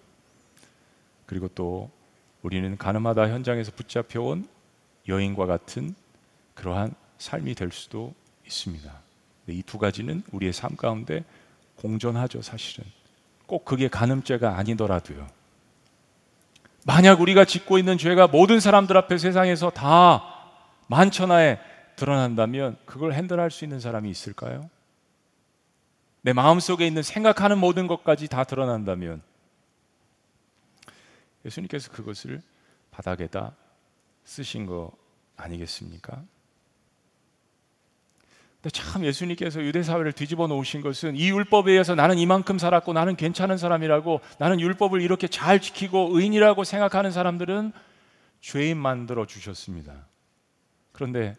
그리고 1.26 1.48
또 1.48 1.90
우리는 2.44 2.78
가늠하다 2.78 3.30
현장에서 3.30 3.72
붙잡혀온 3.72 4.48
여인과 5.08 5.46
같은 5.46 5.96
그러한 6.54 6.94
삶이 7.18 7.56
될 7.56 7.72
수도 7.72 8.14
있습니다. 8.46 8.92
이 9.48 9.64
두 9.66 9.78
가지는 9.78 10.24
우리의 10.32 10.54
삶 10.54 10.76
가운데 10.76 11.24
공존하죠, 11.78 12.42
사실은. 12.42 12.86
꼭 13.46 13.66
그게 13.66 13.88
간음죄가 13.88 14.58
아니더라도요. 14.58 15.28
만약 16.86 17.22
우리가 17.22 17.46
짓고 17.46 17.78
있는 17.78 17.98
죄가 17.98 18.28
모든 18.28 18.60
사람들 18.60 18.96
앞에 18.98 19.18
세상에서 19.18 19.70
다 19.70 20.24
만천하에 20.88 21.60
드러난다면 21.96 22.78
그걸 22.86 23.14
핸들할 23.14 23.52
수 23.52 23.64
있는 23.64 23.80
사람이 23.80 24.10
있을까요? 24.10 24.70
내 26.22 26.34
마음속에 26.34 26.86
있는 26.88 27.04
생각하는 27.04 27.58
모든 27.58 27.88
것까지 27.88 28.28
다 28.28 28.44
드러난다면 28.44 29.22
예수님께서 31.46 31.92
그것을 31.92 32.42
바닥에다 32.92 33.56
쓰신 34.24 34.66
거 34.66 34.92
아니겠습니까? 35.36 36.24
근데 38.62 38.70
참 38.70 39.04
예수님께서 39.04 39.62
유대 39.62 39.84
사회를 39.84 40.14
뒤집어 40.14 40.48
놓으신 40.48 40.82
것은 40.82 41.18
이 41.18 41.30
율법에 41.30 41.72
의해서 41.72 41.96
나는 41.96 42.18
이만큼 42.18 42.58
살았고 42.58 42.94
나는 42.94 43.18
괜찮은 43.18 43.58
사람이라고 43.58 44.22
나는 44.40 44.62
율법을 44.62 45.02
이렇게 45.02 45.28
잘 45.28 45.60
지키고 45.60 46.18
의인이라고 46.18 46.64
생각하는 46.64 47.12
사람들은 47.12 47.74
죄인 48.40 48.78
만들어 48.78 49.26
주셨습니다. 49.26 50.08
그런데 50.94 51.36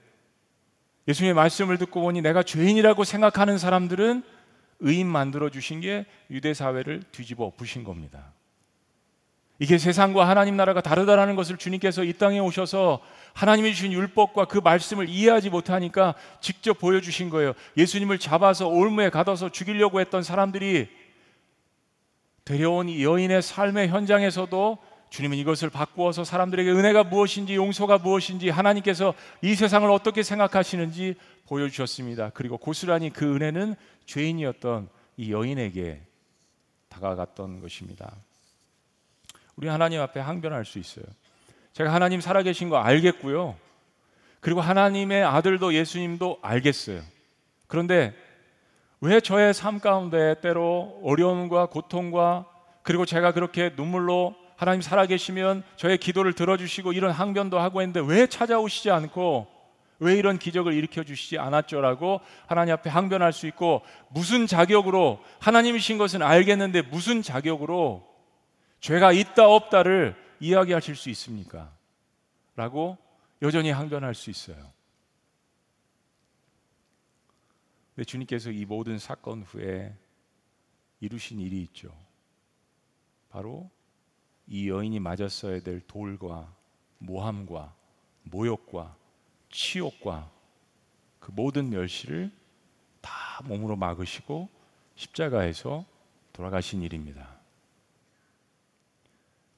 예수님의 1.09 1.35
말씀을 1.35 1.79
듣고 1.79 2.03
보니 2.03 2.21
내가 2.21 2.43
죄인이라고 2.43 3.05
생각하는 3.05 3.57
사람들은 3.57 4.23
의인 4.81 5.07
만들어 5.07 5.49
주신 5.49 5.81
게 5.81 6.05
유대 6.31 6.53
사회를 6.53 7.03
뒤집어 7.11 7.53
부신 7.57 7.85
겁니다. 7.85 8.33
이게 9.61 9.79
세상과 9.79 10.29
하나님 10.29 10.57
나라가 10.57 10.81
다르다라는 10.81 11.37
것을 11.37 11.57
주님께서 11.57 12.03
이 12.03 12.13
땅에 12.13 12.41
오셔서 12.41 13.01
하나님이 13.35 13.73
주신 13.73 13.93
율법과 13.93 14.47
그 14.47 14.59
말씀을 14.59 15.09
이해하지 15.09 15.51
못하니까 15.51 16.15
직접 16.41 16.79
보여주신 16.79 17.31
거예요. 17.31 17.53
예수님을 17.77 18.19
잡아서 18.19 18.67
올무에 18.67 19.11
가둬서 19.11 19.51
죽이려고 19.51 20.01
했던 20.01 20.23
사람들이 20.23 20.89
데려온 22.45 22.89
이 22.89 23.05
여인의 23.05 23.43
삶의 23.43 23.89
현장에서도 23.89 24.79
주님은 25.11 25.39
이것을 25.39 25.71
바꾸어서 25.71 26.25
사람들에게 26.25 26.71
은혜가 26.73 27.05
무엇인지 27.05 27.55
용서가 27.55 27.99
무엇인지 27.99 28.51
하나님께서 28.51 29.15
이 29.43 29.55
세상을 29.55 29.89
어떻게 29.89 30.25
생각하시는지 30.25 31.15
보여주셨습니다. 31.47 32.31
그리고 32.35 32.59
고스란히 32.59 33.11
그 33.11 33.37
은혜는 33.37 33.77
죄인이었던 34.07 34.89
이 35.17 35.31
여인에게 35.31 36.03
다가갔던 36.89 37.61
것입니다. 37.61 38.17
우리 39.57 39.69
하나님 39.69 40.01
앞에 40.01 40.21
항변할 40.21 40.65
수 40.65 40.79
있어요. 40.79 41.05
제가 41.73 41.93
하나님 41.93 42.21
살아계신 42.21 42.69
거 42.69 42.79
알겠고요. 42.79 43.57
그리고 44.41 44.61
하나님의 44.61 45.25
아들도 45.25 45.75
예수님도 45.75 46.39
알겠어요. 46.43 47.01
그런데 47.67 48.15
왜 49.01 49.21
저의 49.21 49.55
삶 49.55 49.81
가운데 49.81 50.35
때로 50.41 51.01
어려움과 51.03 51.67
고통과 51.67 52.47
그리고 52.83 53.05
제가 53.05 53.33
그렇게 53.33 53.73
눈물로 53.77 54.35
하나님 54.57 54.83
살아계시면 54.83 55.65
저의 55.77 55.99
기도를 55.99 56.33
들어주시고 56.35 56.93
이런 56.93 57.11
항변도 57.11 57.59
하고 57.59 57.81
했는데 57.81 58.01
왜 58.01 58.27
찾아오시지 58.27 58.91
않고 58.91 59.47
왜 59.99 60.15
이런 60.15 60.39
기적을 60.39 60.75
일으켜 60.75 61.03
주시지 61.03 61.39
않았죠라고 61.39 62.21
하나님 62.47 62.75
앞에 62.75 62.91
항변할 62.91 63.33
수 63.33 63.47
있고 63.47 63.83
무슨 64.09 64.47
자격으로 64.47 65.21
하나님이신 65.41 65.99
것은 65.99 66.23
알겠는데 66.23 66.83
무슨 66.83 67.23
자격으로 67.23 68.14
죄가 68.85 69.13
있다 69.13 69.49
없다를 69.49 70.15
이야기하실 70.41 70.95
수 70.95 71.09
있습니까? 71.09 71.75
라고 72.55 72.99
여전히 73.41 73.71
항변할 73.71 74.15
수 74.15 74.29
있어요. 74.29 74.71
근데 77.95 78.05
주님께서 78.05 78.51
이 78.51 78.67
모든 78.67 78.99
사건 78.99 79.43
후에 79.43 79.97
이루신 81.01 81.41
일이 81.41 81.63
있죠. 81.63 81.97
바로 83.31 83.71
이 84.47 84.69
여인이 84.69 85.01
맞았어야 85.01 85.61
될 85.61 85.81
돌과 85.87 86.55
모함과 86.99 87.75
모욕과 88.25 88.95
치욕과 89.49 90.31
그 91.21 91.31
모든 91.31 91.71
멸시를 91.71 92.31
다 93.01 93.41
몸으로 93.45 93.77
막으시고 93.77 94.51
십자가에서 94.95 95.87
돌아가신 96.35 96.83
일입니다. 96.83 97.34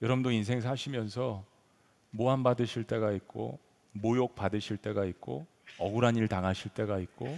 여러분도 0.06 0.30
인생 0.30 0.60
사시면서 0.60 1.44
모함 2.12 2.44
받으실 2.44 2.84
때가 2.84 3.10
있고 3.10 3.58
모욕 3.90 4.36
받으실 4.36 4.76
때가 4.76 5.04
있고 5.04 5.46
억울한 5.78 6.14
일 6.14 6.28
당하실 6.28 6.70
때가 6.74 7.00
있고 7.00 7.36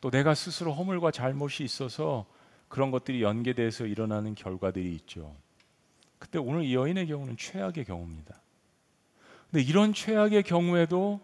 또 0.00 0.10
내가 0.10 0.34
스스로 0.34 0.72
허물과 0.72 1.12
잘못이 1.12 1.62
있어서 1.62 2.26
그런 2.66 2.90
것들이 2.90 3.22
연계돼서 3.22 3.86
일어나는 3.86 4.34
결과들이 4.34 4.92
있죠. 4.96 5.36
그때 6.18 6.40
오늘 6.40 6.64
이 6.64 6.74
여인의 6.74 7.06
경우는 7.06 7.36
최악의 7.36 7.84
경우입니다. 7.84 8.40
근데 9.52 9.62
이런 9.62 9.94
최악의 9.94 10.42
경우에도 10.42 11.20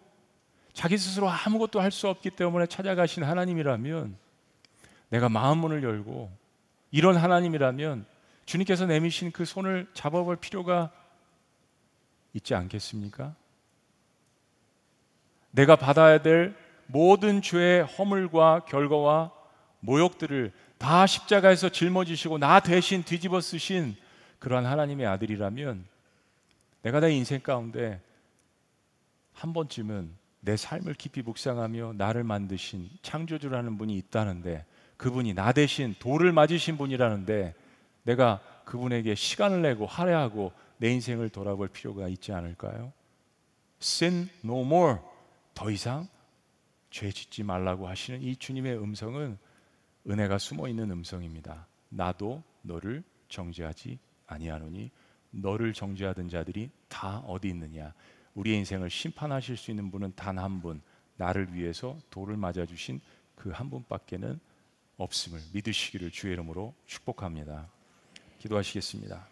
자기 0.73 0.97
스스로 0.97 1.29
아무것도 1.29 1.81
할 1.81 1.91
수 1.91 2.07
없기 2.07 2.31
때문에 2.31 2.67
찾아가신 2.67 3.25
하나님이라면 3.25 4.17
내가 5.09 5.29
마음 5.29 5.59
문을 5.59 5.83
열고 5.83 6.31
이런 6.93 7.17
하나님이라면 7.17 8.07
주님께서 8.51 8.85
내미신 8.87 9.31
그 9.31 9.45
손을 9.45 9.87
잡아볼 9.95 10.35
필요가 10.35 10.91
있지 12.33 12.53
않겠습니까? 12.57 13.37
내가 15.53 15.77
받아야 15.77 16.21
될 16.21 16.57
모든 16.87 17.43
죄의 17.43 17.85
허물과 17.85 18.65
결과와 18.65 19.31
모욕들을 19.79 20.53
다 20.79 21.07
십자가에서 21.07 21.69
짊어지시고 21.69 22.39
나 22.39 22.59
대신 22.59 23.05
뒤집어 23.05 23.41
쓰신 23.41 23.95
그러한 24.41 24.67
하나님의 24.67 25.07
아들이라면 25.07 25.87
내가 26.83 26.99
내 26.99 27.13
인생 27.13 27.41
가운데 27.41 28.03
한 29.33 29.53
번쯤은 29.53 30.13
내 30.41 30.57
삶을 30.57 30.95
깊이 30.95 31.23
묵상하며 31.23 31.93
나를 31.97 32.25
만드신 32.25 32.91
창조주라는 33.03 33.79
분이 33.79 33.97
있다는데 33.97 34.65
그분이 34.97 35.35
나 35.35 35.53
대신 35.53 35.95
돌을 36.01 36.33
맞으신 36.33 36.77
분이라는데 36.79 37.55
내가 38.11 38.41
그분에게 38.65 39.15
시간을 39.15 39.63
내고 39.63 39.87
할애하고 39.87 40.53
내 40.79 40.91
인생을 40.93 41.29
돌아볼 41.29 41.69
필요가 41.69 42.09
있지 42.09 42.33
않을까요? 42.33 42.93
Sin 43.81 44.29
no 44.45 44.63
more. 44.63 44.99
더 45.55 45.71
이상 45.71 46.09
죄 46.91 47.11
짓지 47.11 47.43
말라고 47.43 47.89
하시는 47.89 48.21
이 48.21 48.37
주님의 48.37 48.79
음성은 48.79 49.39
은혜가 50.09 50.39
숨어 50.39 50.69
있는 50.69 50.91
음성입니다. 50.91 51.67
나도 51.89 52.43
너를 52.63 53.03
정죄하지 53.29 53.99
아니하노니 54.27 54.91
너를 55.31 55.73
정죄하던 55.73 56.29
자들이 56.29 56.71
다 56.89 57.19
어디 57.27 57.49
있느냐? 57.49 57.95
우리의 58.35 58.59
인생을 58.59 58.91
심판하실 58.91 59.57
수 59.57 59.71
있는 59.71 59.91
분은 59.91 60.15
단 60.17 60.39
한 60.39 60.61
분, 60.63 60.81
나를 61.17 61.53
위해서 61.55 61.97
돌을 62.11 62.37
맞아 62.37 62.65
주신 62.67 63.01
그 63.37 63.51
한 63.51 63.71
분밖에는 63.71 64.39
없음을 64.97 65.41
믿으시기를 65.53 66.11
주의 66.11 66.33
이름으로 66.33 66.75
축복합니다. 66.87 67.69
기도하시겠습니다. 68.41 69.27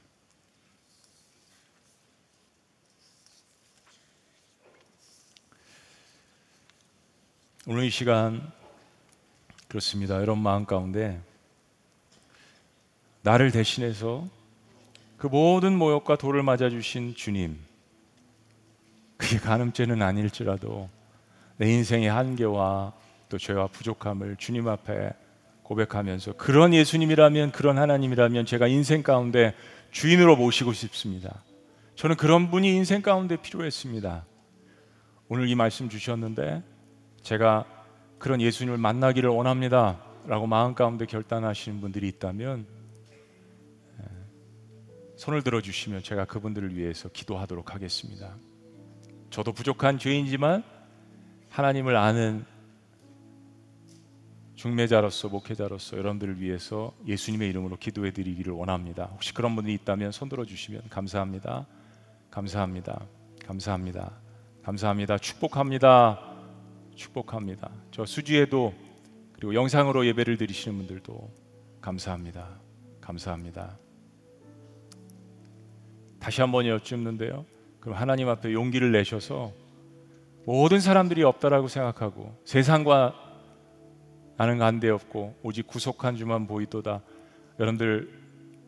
오늘 7.67 7.85
이 7.85 7.91
시간 7.91 8.53
그렇습니다. 9.67 10.21
이런 10.21 10.39
마음 10.39 10.67
가운데 10.67 11.21
나를 13.23 13.51
대신해서 13.51 14.29
그 15.17 15.27
모든 15.27 15.77
모욕과 15.77 16.17
돌을 16.17 16.43
맞아 16.43 16.69
주신 16.71 17.15
주님 17.15 17.59
그게 19.17 19.39
간음죄는 19.39 20.03
아닐지라도 20.03 20.89
내 21.57 21.73
인생의 21.73 22.09
한계와 22.09 22.93
또 23.29 23.39
죄와 23.39 23.69
부족함을 23.69 24.37
주님 24.37 24.69
앞에 24.69 25.13
고백하면서 25.69 26.33
그런 26.35 26.73
예수님이라면 26.73 27.53
그런 27.53 27.77
하나님이라면 27.77 28.47
제가 28.47 28.69
인생 28.69 29.03
가운데 29.03 29.55
주인으로 29.91 30.35
모시고 30.35 30.73
싶습니다. 30.73 31.45
저는 31.95 32.17
그런 32.17 32.51
분이 32.51 32.75
인생 32.75 33.03
가운데 33.03 33.37
필요했습니다. 33.37 34.25
오늘 35.29 35.49
이 35.49 35.55
말씀 35.55 35.91
주셨는데 35.91 36.63
제가 37.23 37.67
그런 38.19 38.41
예수님을 38.41 38.79
만나기를 38.79 39.29
원합니다. 39.29 40.03
라고 40.27 40.47
마음 40.47 40.75
가운데 40.75 41.07
결단하시는 41.07 41.81
분들이 41.81 42.09
있다면 42.09 42.67
예, 44.01 44.05
손을 45.17 45.43
들어 45.43 45.61
주시면 45.61 46.03
제가 46.03 46.25
그분들을 46.25 46.77
위해서 46.77 47.09
기도하도록 47.09 47.75
하겠습니다. 47.75 48.37
저도 49.31 49.53
부족한 49.53 49.99
죄인지만 49.99 50.65
하나님을 51.51 51.97
아는 51.97 52.45
중매자로서 54.59 55.29
목회자로서 55.29 55.97
여러분들을 55.99 56.41
위해서 56.41 56.93
예수님의 57.07 57.49
이름으로 57.51 57.77
기도해 57.77 58.11
드리기를 58.11 58.53
원합니다. 58.53 59.05
혹시 59.13 59.33
그런 59.33 59.55
분이 59.55 59.73
있다면 59.73 60.11
손 60.11 60.29
들어 60.29 60.45
주시면 60.45 60.83
감사합니다. 60.91 61.65
감사합니다. 62.33 63.07
감사합니다. 63.47 64.11
감사합니다. 64.65 65.19
축복합니다. 65.19 66.19
축복합니다. 66.97 67.71
저 67.93 68.05
수지에도 68.05 68.75
그리고 69.33 69.55
영상으로 69.55 70.05
예배를 70.07 70.37
드리시는 70.39 70.77
분들도 70.77 71.31
감사합니다. 71.81 72.59
감사합니다. 73.01 73.79
다시 76.19 76.41
한번 76.41 76.67
여쭙는데요. 76.67 77.47
그럼 77.79 77.97
하나님 77.97 78.29
앞에 78.29 78.53
용기를 78.53 78.91
내셔서 78.91 79.53
모든 80.45 80.81
사람들이 80.81 81.23
없다라고 81.23 81.69
생각하고 81.69 82.37
세상과 82.45 83.28
나는 84.39 84.59
간데 84.59 84.89
없고 84.89 85.35
오직 85.43 85.67
구속한 85.67 86.17
주만 86.17 86.47
보이도다. 86.47 87.03
여러분들 87.59 88.09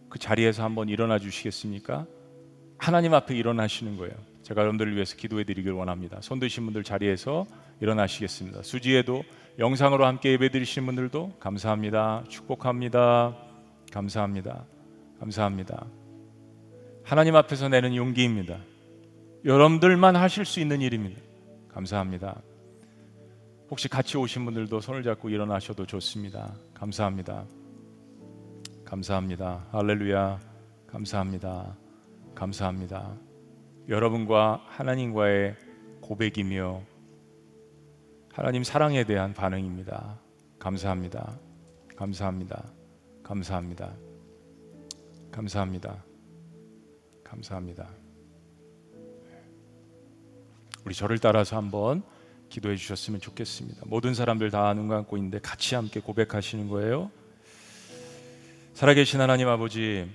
그 0.08 0.18
자리에서 0.18 0.64
한번 0.64 0.88
일어나 0.88 1.20
주시겠습니까? 1.20 2.06
하나님 2.76 3.14
앞에 3.14 3.36
일어나시는 3.36 3.96
거예요. 3.96 4.12
제가 4.42 4.62
여러분들을 4.62 4.96
위해서 4.96 5.16
기도해 5.16 5.44
드리길 5.44 5.70
원합니다. 5.70 6.18
손 6.22 6.40
드신 6.40 6.64
분들 6.64 6.82
자리에서 6.82 7.46
일어나시겠습니다. 7.80 8.62
수지에도 8.62 9.22
영상으로 9.60 10.06
함께 10.06 10.32
예배 10.32 10.50
드리시는 10.50 10.86
분들도 10.86 11.34
감사합니다. 11.38 12.24
축복합니다. 12.28 13.36
감사합니다. 13.92 14.64
감사합니다. 15.20 15.86
하나님 17.04 17.36
앞에서 17.36 17.68
내는 17.68 17.94
용기입니다. 17.94 18.58
여러분들만 19.44 20.16
하실 20.16 20.44
수 20.44 20.58
있는 20.58 20.80
일입니다. 20.80 21.20
감사합니다. 21.72 22.40
혹시 23.70 23.88
같이 23.88 24.18
오신 24.18 24.44
분들도 24.44 24.80
손을 24.80 25.04
잡고 25.04 25.30
일어나셔도 25.30 25.86
좋습니다. 25.86 26.52
감사합니다. 26.74 27.46
감사합니다. 28.84 29.68
할렐루야. 29.70 30.40
감사합니다. 30.88 31.76
감사합니다. 32.34 33.14
여러분과 33.88 34.64
하나님과의 34.66 35.54
고백이며 36.00 36.82
하나님 38.32 38.64
사랑에 38.64 39.04
대한 39.04 39.34
반응입니다. 39.34 40.18
감사합니다. 40.58 41.38
감사합니다. 41.96 42.64
감사합니다. 43.22 43.94
감사합니다. 45.30 46.04
감사합니다. 47.22 47.88
우리 50.84 50.92
저를 50.92 51.18
따라서 51.20 51.56
한번 51.56 52.02
기도해 52.50 52.76
주셨으면 52.76 53.20
좋겠습니다. 53.20 53.82
모든 53.86 54.12
사람들 54.12 54.50
다 54.50 54.74
눈 54.74 54.88
감고 54.88 55.16
있는데 55.16 55.38
같이 55.40 55.74
함께 55.74 56.00
고백하시는 56.00 56.68
거예요. 56.68 57.10
살아계신 58.74 59.20
하나님 59.20 59.48
아버지, 59.48 60.08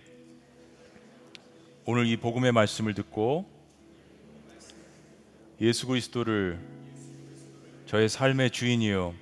오늘 1.85 2.07
이 2.07 2.17
복음의 2.17 2.51
말씀을 2.51 2.93
듣고 2.93 3.45
예수 5.61 5.87
그리스도를 5.87 6.59
저의 7.85 8.09
삶의 8.09 8.51
주인이요, 8.51 9.13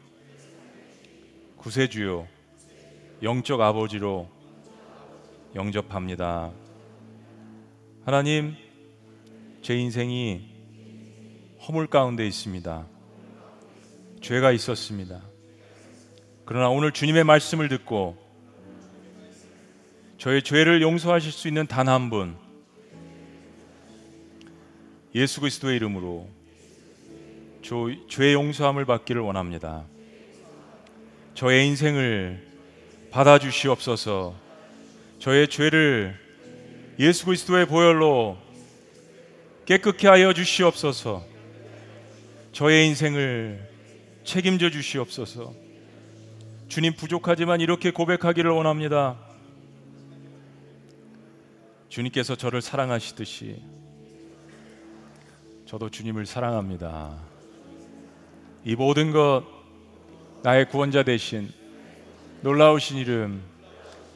구세주요, 1.57 2.27
영적 3.21 3.61
아버지로 3.61 4.29
영접합니다. 5.55 6.51
하나님, 8.05 8.55
제 9.61 9.75
인생이 9.75 10.49
허물 11.67 11.87
가운데 11.87 12.25
있습니다. 12.25 12.92
죄가 14.23 14.53
있었습니다. 14.53 15.21
그러나 16.45 16.69
오늘 16.69 16.93
주님의 16.93 17.25
말씀을 17.25 17.67
듣고 17.67 18.17
저의 20.17 20.41
죄를 20.41 20.81
용서하실 20.81 21.31
수 21.33 21.49
있는 21.49 21.67
단 21.67 21.89
한 21.89 22.09
분, 22.09 22.37
예수 25.13 25.41
그리스도의 25.41 25.75
이름으로 25.75 26.29
저, 27.61 27.89
죄 28.09 28.31
용서함을 28.31 28.85
받기를 28.85 29.21
원합니다. 29.21 29.83
저의 31.35 31.67
인생을 31.67 32.47
받아주시옵소서. 33.11 34.35
저의 35.19 35.49
죄를 35.49 36.17
예수 36.97 37.25
그리스도의 37.25 37.65
보혈로 37.65 38.37
깨끗게 39.65 40.07
하여 40.07 40.33
주시옵소서. 40.33 41.25
저의 42.53 42.87
인생을 42.87 43.72
책임져 44.23 44.69
주시옵소서. 44.69 45.53
주님 46.67 46.95
부족하지만 46.95 47.61
이렇게 47.61 47.91
고백하기를 47.91 48.49
원합니다. 48.49 49.17
주님께서 51.89 52.35
저를 52.35 52.61
사랑하시듯이 52.61 53.61
저도 55.65 55.89
주님을 55.89 56.25
사랑합니다. 56.25 57.17
이 58.65 58.75
모든 58.75 59.11
것 59.11 59.43
나의 60.41 60.69
구원자 60.69 61.03
대신 61.03 61.51
놀라우신 62.41 62.97
이름 62.97 63.41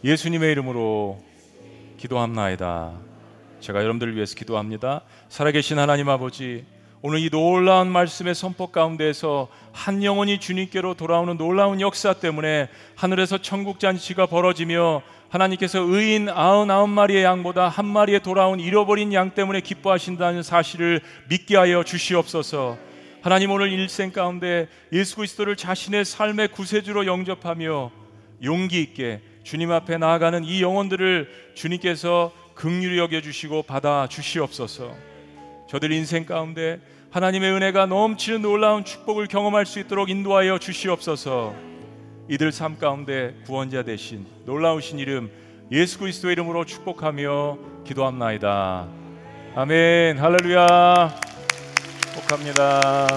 예수님의 0.04 0.52
이름으로 0.52 1.24
기도합나이다. 1.98 2.98
제가 3.60 3.80
여러분들을 3.82 4.16
위해서 4.16 4.36
기도합니다. 4.36 5.02
살아계신 5.30 5.80
하나님 5.80 6.10
아버지 6.10 6.66
오늘 7.04 7.20
이 7.20 7.30
놀라운 7.30 7.92
말씀의 7.92 8.34
선포 8.34 8.68
가운데에서 8.72 9.50
한 9.72 10.04
영혼이 10.04 10.40
주님께로 10.40 10.96
돌아오는 10.96 11.38
놀라운 11.38 11.80
역사 11.80 12.14
때문에 12.14 12.70
하늘에서 12.96 13.38
천국 13.38 13.80
잔치가 13.80 14.26
벌어지며 14.26 15.04
하나님께서 15.30 15.80
의인 15.80 16.28
아흔아홉 16.28 16.90
마리의 16.90 17.24
양보다 17.24 17.68
한 17.68 17.86
마리에 17.86 18.18
돌아온 18.18 18.60
잃어버린 18.60 19.14
양 19.14 19.36
때문에 19.36 19.62
기뻐하신다는 19.62 20.42
사실을 20.42 21.02
믿게 21.30 21.56
하여 21.56 21.84
주시옵소서. 21.84 22.80
하나님 23.22 23.52
오늘 23.52 23.72
일생 23.72 24.12
가운데 24.12 24.68
예수 24.92 25.18
그리스도를 25.18 25.56
자신의 25.56 26.04
삶의 26.04 26.48
구세주로 26.48 27.06
영접하며 27.06 27.92
용기 28.44 28.82
있게 28.82 29.22
주님 29.44 29.72
앞에 29.72 30.00
나아가는 30.00 30.44
이 30.44 30.64
영혼들을 30.64 31.52
주님께서 31.54 32.32
긍휼히 32.56 32.98
여겨 32.98 33.22
주시고 33.22 33.64
받아 33.64 34.08
주시옵소서. 34.10 35.17
저들 35.68 35.92
인생 35.92 36.26
가운데 36.26 36.80
하나님의 37.12 37.52
은혜가 37.52 37.88
넘치는 37.88 38.42
놀라운 38.42 38.86
축복을 38.86 39.28
경험할 39.28 39.66
수 39.66 39.80
있도록 39.80 40.10
인도하여 40.10 40.60
주시옵소서. 40.60 41.54
이들 42.30 42.52
삶 42.52 42.78
가운데 42.78 43.36
구원자 43.46 43.84
되신 43.84 44.26
놀라우신 44.46 45.00
이름 45.00 45.30
예수 45.72 46.00
그리스도의 46.00 46.34
이름으로 46.34 46.66
축복하며 46.66 47.58
기도합나이다. 47.86 48.88
아멘. 49.56 50.18
할렐루야. 50.18 51.16
축복합니다. 52.14 53.08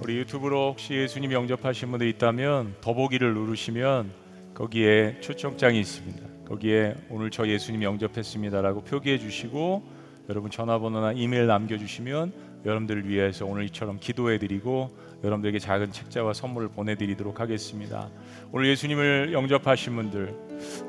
우리 0.00 0.18
유튜브로 0.18 0.70
혹시 0.70 0.94
예수님 0.94 1.32
영접하신 1.32 1.90
분들 1.90 2.06
있다면 2.08 2.76
더보기를 2.82 3.34
누르시면 3.34 4.23
거기에 4.54 5.20
초청장이 5.20 5.80
있습니다. 5.80 6.22
거기에 6.46 6.94
오늘 7.10 7.30
저 7.30 7.46
예수님 7.46 7.82
영접했습니다라고 7.82 8.84
표기해 8.84 9.18
주시고 9.18 9.82
여러분 10.28 10.50
전화번호나 10.50 11.12
이메일 11.12 11.46
남겨주시면 11.46 12.32
여러분들을 12.64 13.08
위해서 13.08 13.44
오늘 13.44 13.64
이처럼 13.64 13.98
기도해드리고 14.00 14.90
여러분들에게 15.22 15.58
작은 15.58 15.92
책자와 15.92 16.32
선물을 16.32 16.68
보내드리도록 16.68 17.40
하겠습니다. 17.40 18.08
오늘 18.52 18.68
예수님을 18.68 19.32
영접하신 19.32 19.96
분들 19.96 20.34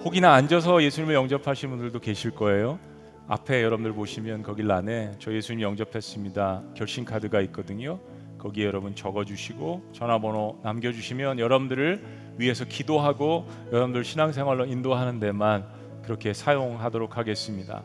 혹이나 0.03 0.33
앉아서 0.33 0.83
예수님을 0.83 1.15
영접하신 1.15 1.69
분들도 1.69 1.99
계실 1.99 2.31
거예요. 2.31 2.79
앞에 3.27 3.63
여러분들 3.63 3.93
보시면 3.93 4.43
거기 4.43 4.61
란에 4.61 5.11
저 5.19 5.33
예수님 5.33 5.61
영접했습니다. 5.61 6.63
결심 6.75 7.03
카드가 7.03 7.41
있거든요. 7.41 7.99
거기에 8.37 8.65
여러분 8.65 8.93
적어주시고 8.93 9.89
전화번호 9.91 10.59
남겨주시면 10.63 11.39
여러분들을 11.39 12.24
위해서 12.37 12.65
기도하고 12.65 13.47
여러분들 13.71 14.03
신앙생활로 14.03 14.65
인도하는 14.65 15.19
데만 15.19 15.65
그렇게 16.03 16.33
사용하도록 16.33 17.17
하겠습니다. 17.17 17.83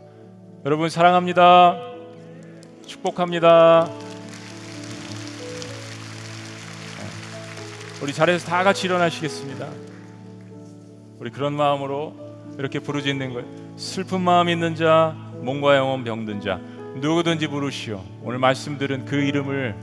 여러분 0.64 0.88
사랑합니다. 0.90 1.78
축복합니다. 2.86 3.88
우리 8.02 8.12
자리에서 8.12 8.46
다 8.46 8.64
같이 8.64 8.86
일어나시겠습니다. 8.86 9.68
우리 11.18 11.30
그런 11.30 11.54
마음으로 11.54 12.14
이렇게 12.58 12.78
부르짖는 12.78 13.34
거예요. 13.34 13.46
슬픈 13.76 14.22
마음 14.22 14.48
있는 14.48 14.74
자, 14.74 15.14
몸과 15.42 15.76
영혼 15.76 16.02
병든 16.04 16.40
자, 16.40 16.60
누구든지 16.96 17.46
부르시오. 17.48 18.02
오늘 18.22 18.38
말씀 18.38 18.78
들은 18.78 19.04
그 19.04 19.16
이름을 19.16 19.74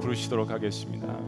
부르시도록 0.00 0.50
하겠습니다. 0.50 1.27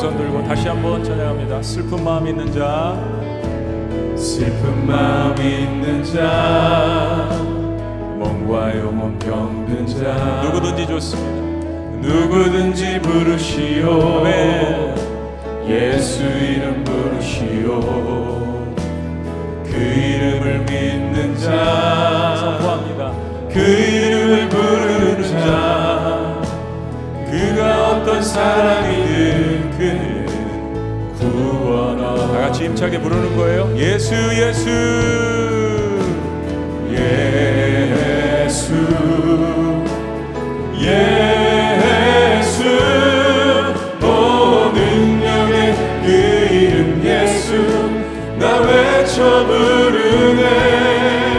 두손 0.00 0.16
들고 0.16 0.42
다시 0.44 0.66
한번 0.66 1.04
찬양합니다. 1.04 1.62
슬픈 1.62 2.02
마음 2.02 2.26
있는 2.26 2.50
자, 2.50 2.98
슬픈 4.16 4.86
마음 4.86 5.36
있는 5.36 6.02
자, 6.02 7.28
몸과 8.18 8.78
영혼 8.78 9.18
병든 9.18 9.86
자, 9.86 10.40
누구든지 10.42 10.86
좋습니다. 10.86 12.08
누구든지 12.08 12.98
부르시오. 13.02 14.20
아멘. 14.20 14.94
예수 15.68 16.22
이름 16.22 16.82
부르시오. 16.82 17.80
그 19.66 19.76
이름을 19.76 20.60
믿는 20.60 21.36
자 21.36 22.36
선포합니다. 22.38 23.12
그 23.52 23.60
이름을 23.60 24.48
부르는 24.48 25.22
자 25.28 26.40
그가 27.30 27.90
어떤 27.90 28.22
사람이든 28.22 29.39
같이 32.60 32.66
힘차게 32.66 33.00
부르는 33.00 33.36
거예요. 33.36 33.74
예수 33.76 34.14
예수. 34.14 34.68
예수. 36.92 38.74
예수. 40.78 42.64
오 44.02 44.70
능력의 44.72 45.74
그 46.04 46.08
이름 46.54 47.02
예수. 47.02 47.54
나 48.38 48.60
외쳐 48.60 49.46
부르네 49.46 51.29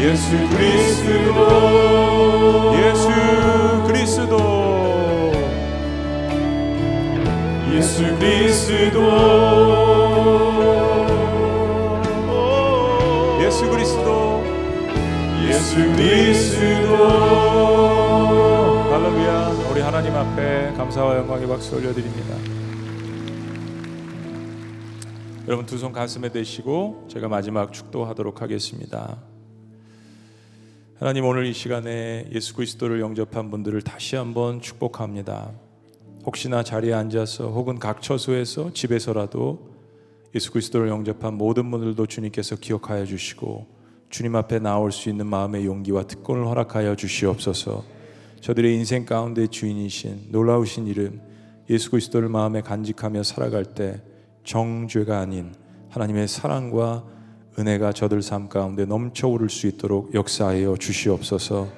예수 0.00 0.30
그리스도. 0.50 1.34
예수 2.76 3.08
그리스도. 3.86 5.32
예수 7.74 8.04
그리스도. 8.18 9.00
예수 13.42 13.68
그리스도. 13.70 14.42
예수 15.48 15.76
그리스도. 15.76 16.96
할렐루야. 18.92 19.48
우리 19.72 19.80
하나님 19.80 20.14
앞에 20.14 20.72
감사와 20.76 21.16
영광의 21.18 21.48
박수 21.48 21.74
올려드립니다. 21.76 22.36
여러분 25.48 25.64
두 25.64 25.78
손 25.78 25.92
가슴에 25.92 26.28
대시고 26.28 27.06
제가 27.10 27.26
마지막 27.28 27.72
축도하도록 27.72 28.42
하겠습니다 28.42 29.16
하나님 31.00 31.26
오늘 31.26 31.46
이 31.46 31.52
시간에 31.52 32.26
예수 32.32 32.56
그리스도를 32.56 33.00
영접한 33.00 33.52
분들을 33.52 33.82
다시 33.82 34.16
한번 34.16 34.60
축복합니다 34.60 35.52
혹시나 36.26 36.64
자리에 36.64 36.92
앉아서 36.92 37.50
혹은 37.50 37.78
각 37.78 38.02
처소에서 38.02 38.72
집에서라도 38.72 39.70
예수 40.34 40.50
그리스도를 40.50 40.88
영접한 40.88 41.34
모든 41.34 41.70
분들도 41.70 42.04
주님께서 42.06 42.56
기억하여 42.56 43.04
주시고 43.04 43.68
주님 44.10 44.34
앞에 44.34 44.58
나올 44.58 44.90
수 44.90 45.08
있는 45.08 45.28
마음의 45.28 45.66
용기와 45.66 46.02
특권을 46.02 46.44
허락하여 46.48 46.96
주시옵소서. 46.96 47.84
저들의 48.40 48.74
인생 48.74 49.06
가운데 49.06 49.46
주인이신 49.46 50.30
놀라우신 50.30 50.88
이름 50.88 51.20
예수 51.70 51.92
그리스도를 51.92 52.28
마음에 52.28 52.60
간직하며 52.60 53.22
살아갈 53.22 53.64
때 53.64 54.02
정죄가 54.42 55.20
아닌 55.20 55.54
하나님의 55.90 56.26
사랑과 56.26 57.04
은혜가 57.58 57.92
저들 57.92 58.22
삶 58.22 58.48
가운데 58.48 58.84
넘쳐오를 58.84 59.50
수 59.50 59.66
있도록 59.66 60.14
역사하여 60.14 60.76
주시옵소서. 60.76 61.68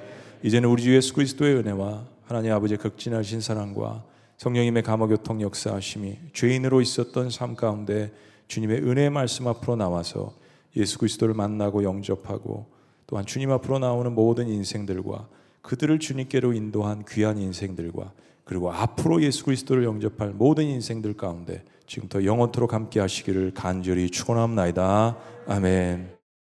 이제는 0.43 0.69
우리 0.69 0.83
주 0.83 0.95
예수 0.95 1.11
그리스도의 1.15 1.55
은혜와 1.55 2.05
하나님 2.23 2.53
아버지의 2.53 2.77
극진하신 2.77 3.41
사랑과 3.41 4.03
성령님의 4.37 4.83
감화교통 4.83 5.41
역사하심이 5.41 6.17
죄인으로 6.33 6.81
있었던 6.81 7.31
삶 7.31 7.55
가운데 7.55 8.11
주님의 8.47 8.83
은혜의 8.83 9.09
말씀 9.09 9.47
앞으로 9.47 9.75
나와서 9.75 10.35
예수 10.75 10.99
그리스도를 10.99 11.33
만나고 11.33 11.83
영접하고 11.83 12.67
또한 13.07 13.25
주님 13.25 13.49
앞으로 13.51 13.79
나오는 13.79 14.13
모든 14.13 14.49
인생들과 14.49 15.27
그들을 15.63 15.97
주님께로 15.97 16.53
인도한 16.53 17.05
귀한 17.09 17.39
인생들과 17.39 18.13
그리고 18.43 18.71
앞으로 18.71 19.23
예수 19.23 19.45
그리스도를 19.45 19.83
영접할 19.85 20.29
모든 20.29 20.65
인생들 20.65 21.13
가운데 21.13 21.63
지금부터 21.87 22.23
영원토록 22.23 22.73
함께 22.73 22.99
하시기를 22.99 23.51
간절히 23.53 24.09
축원합니다. 24.09 25.17
아멘. 25.45 26.20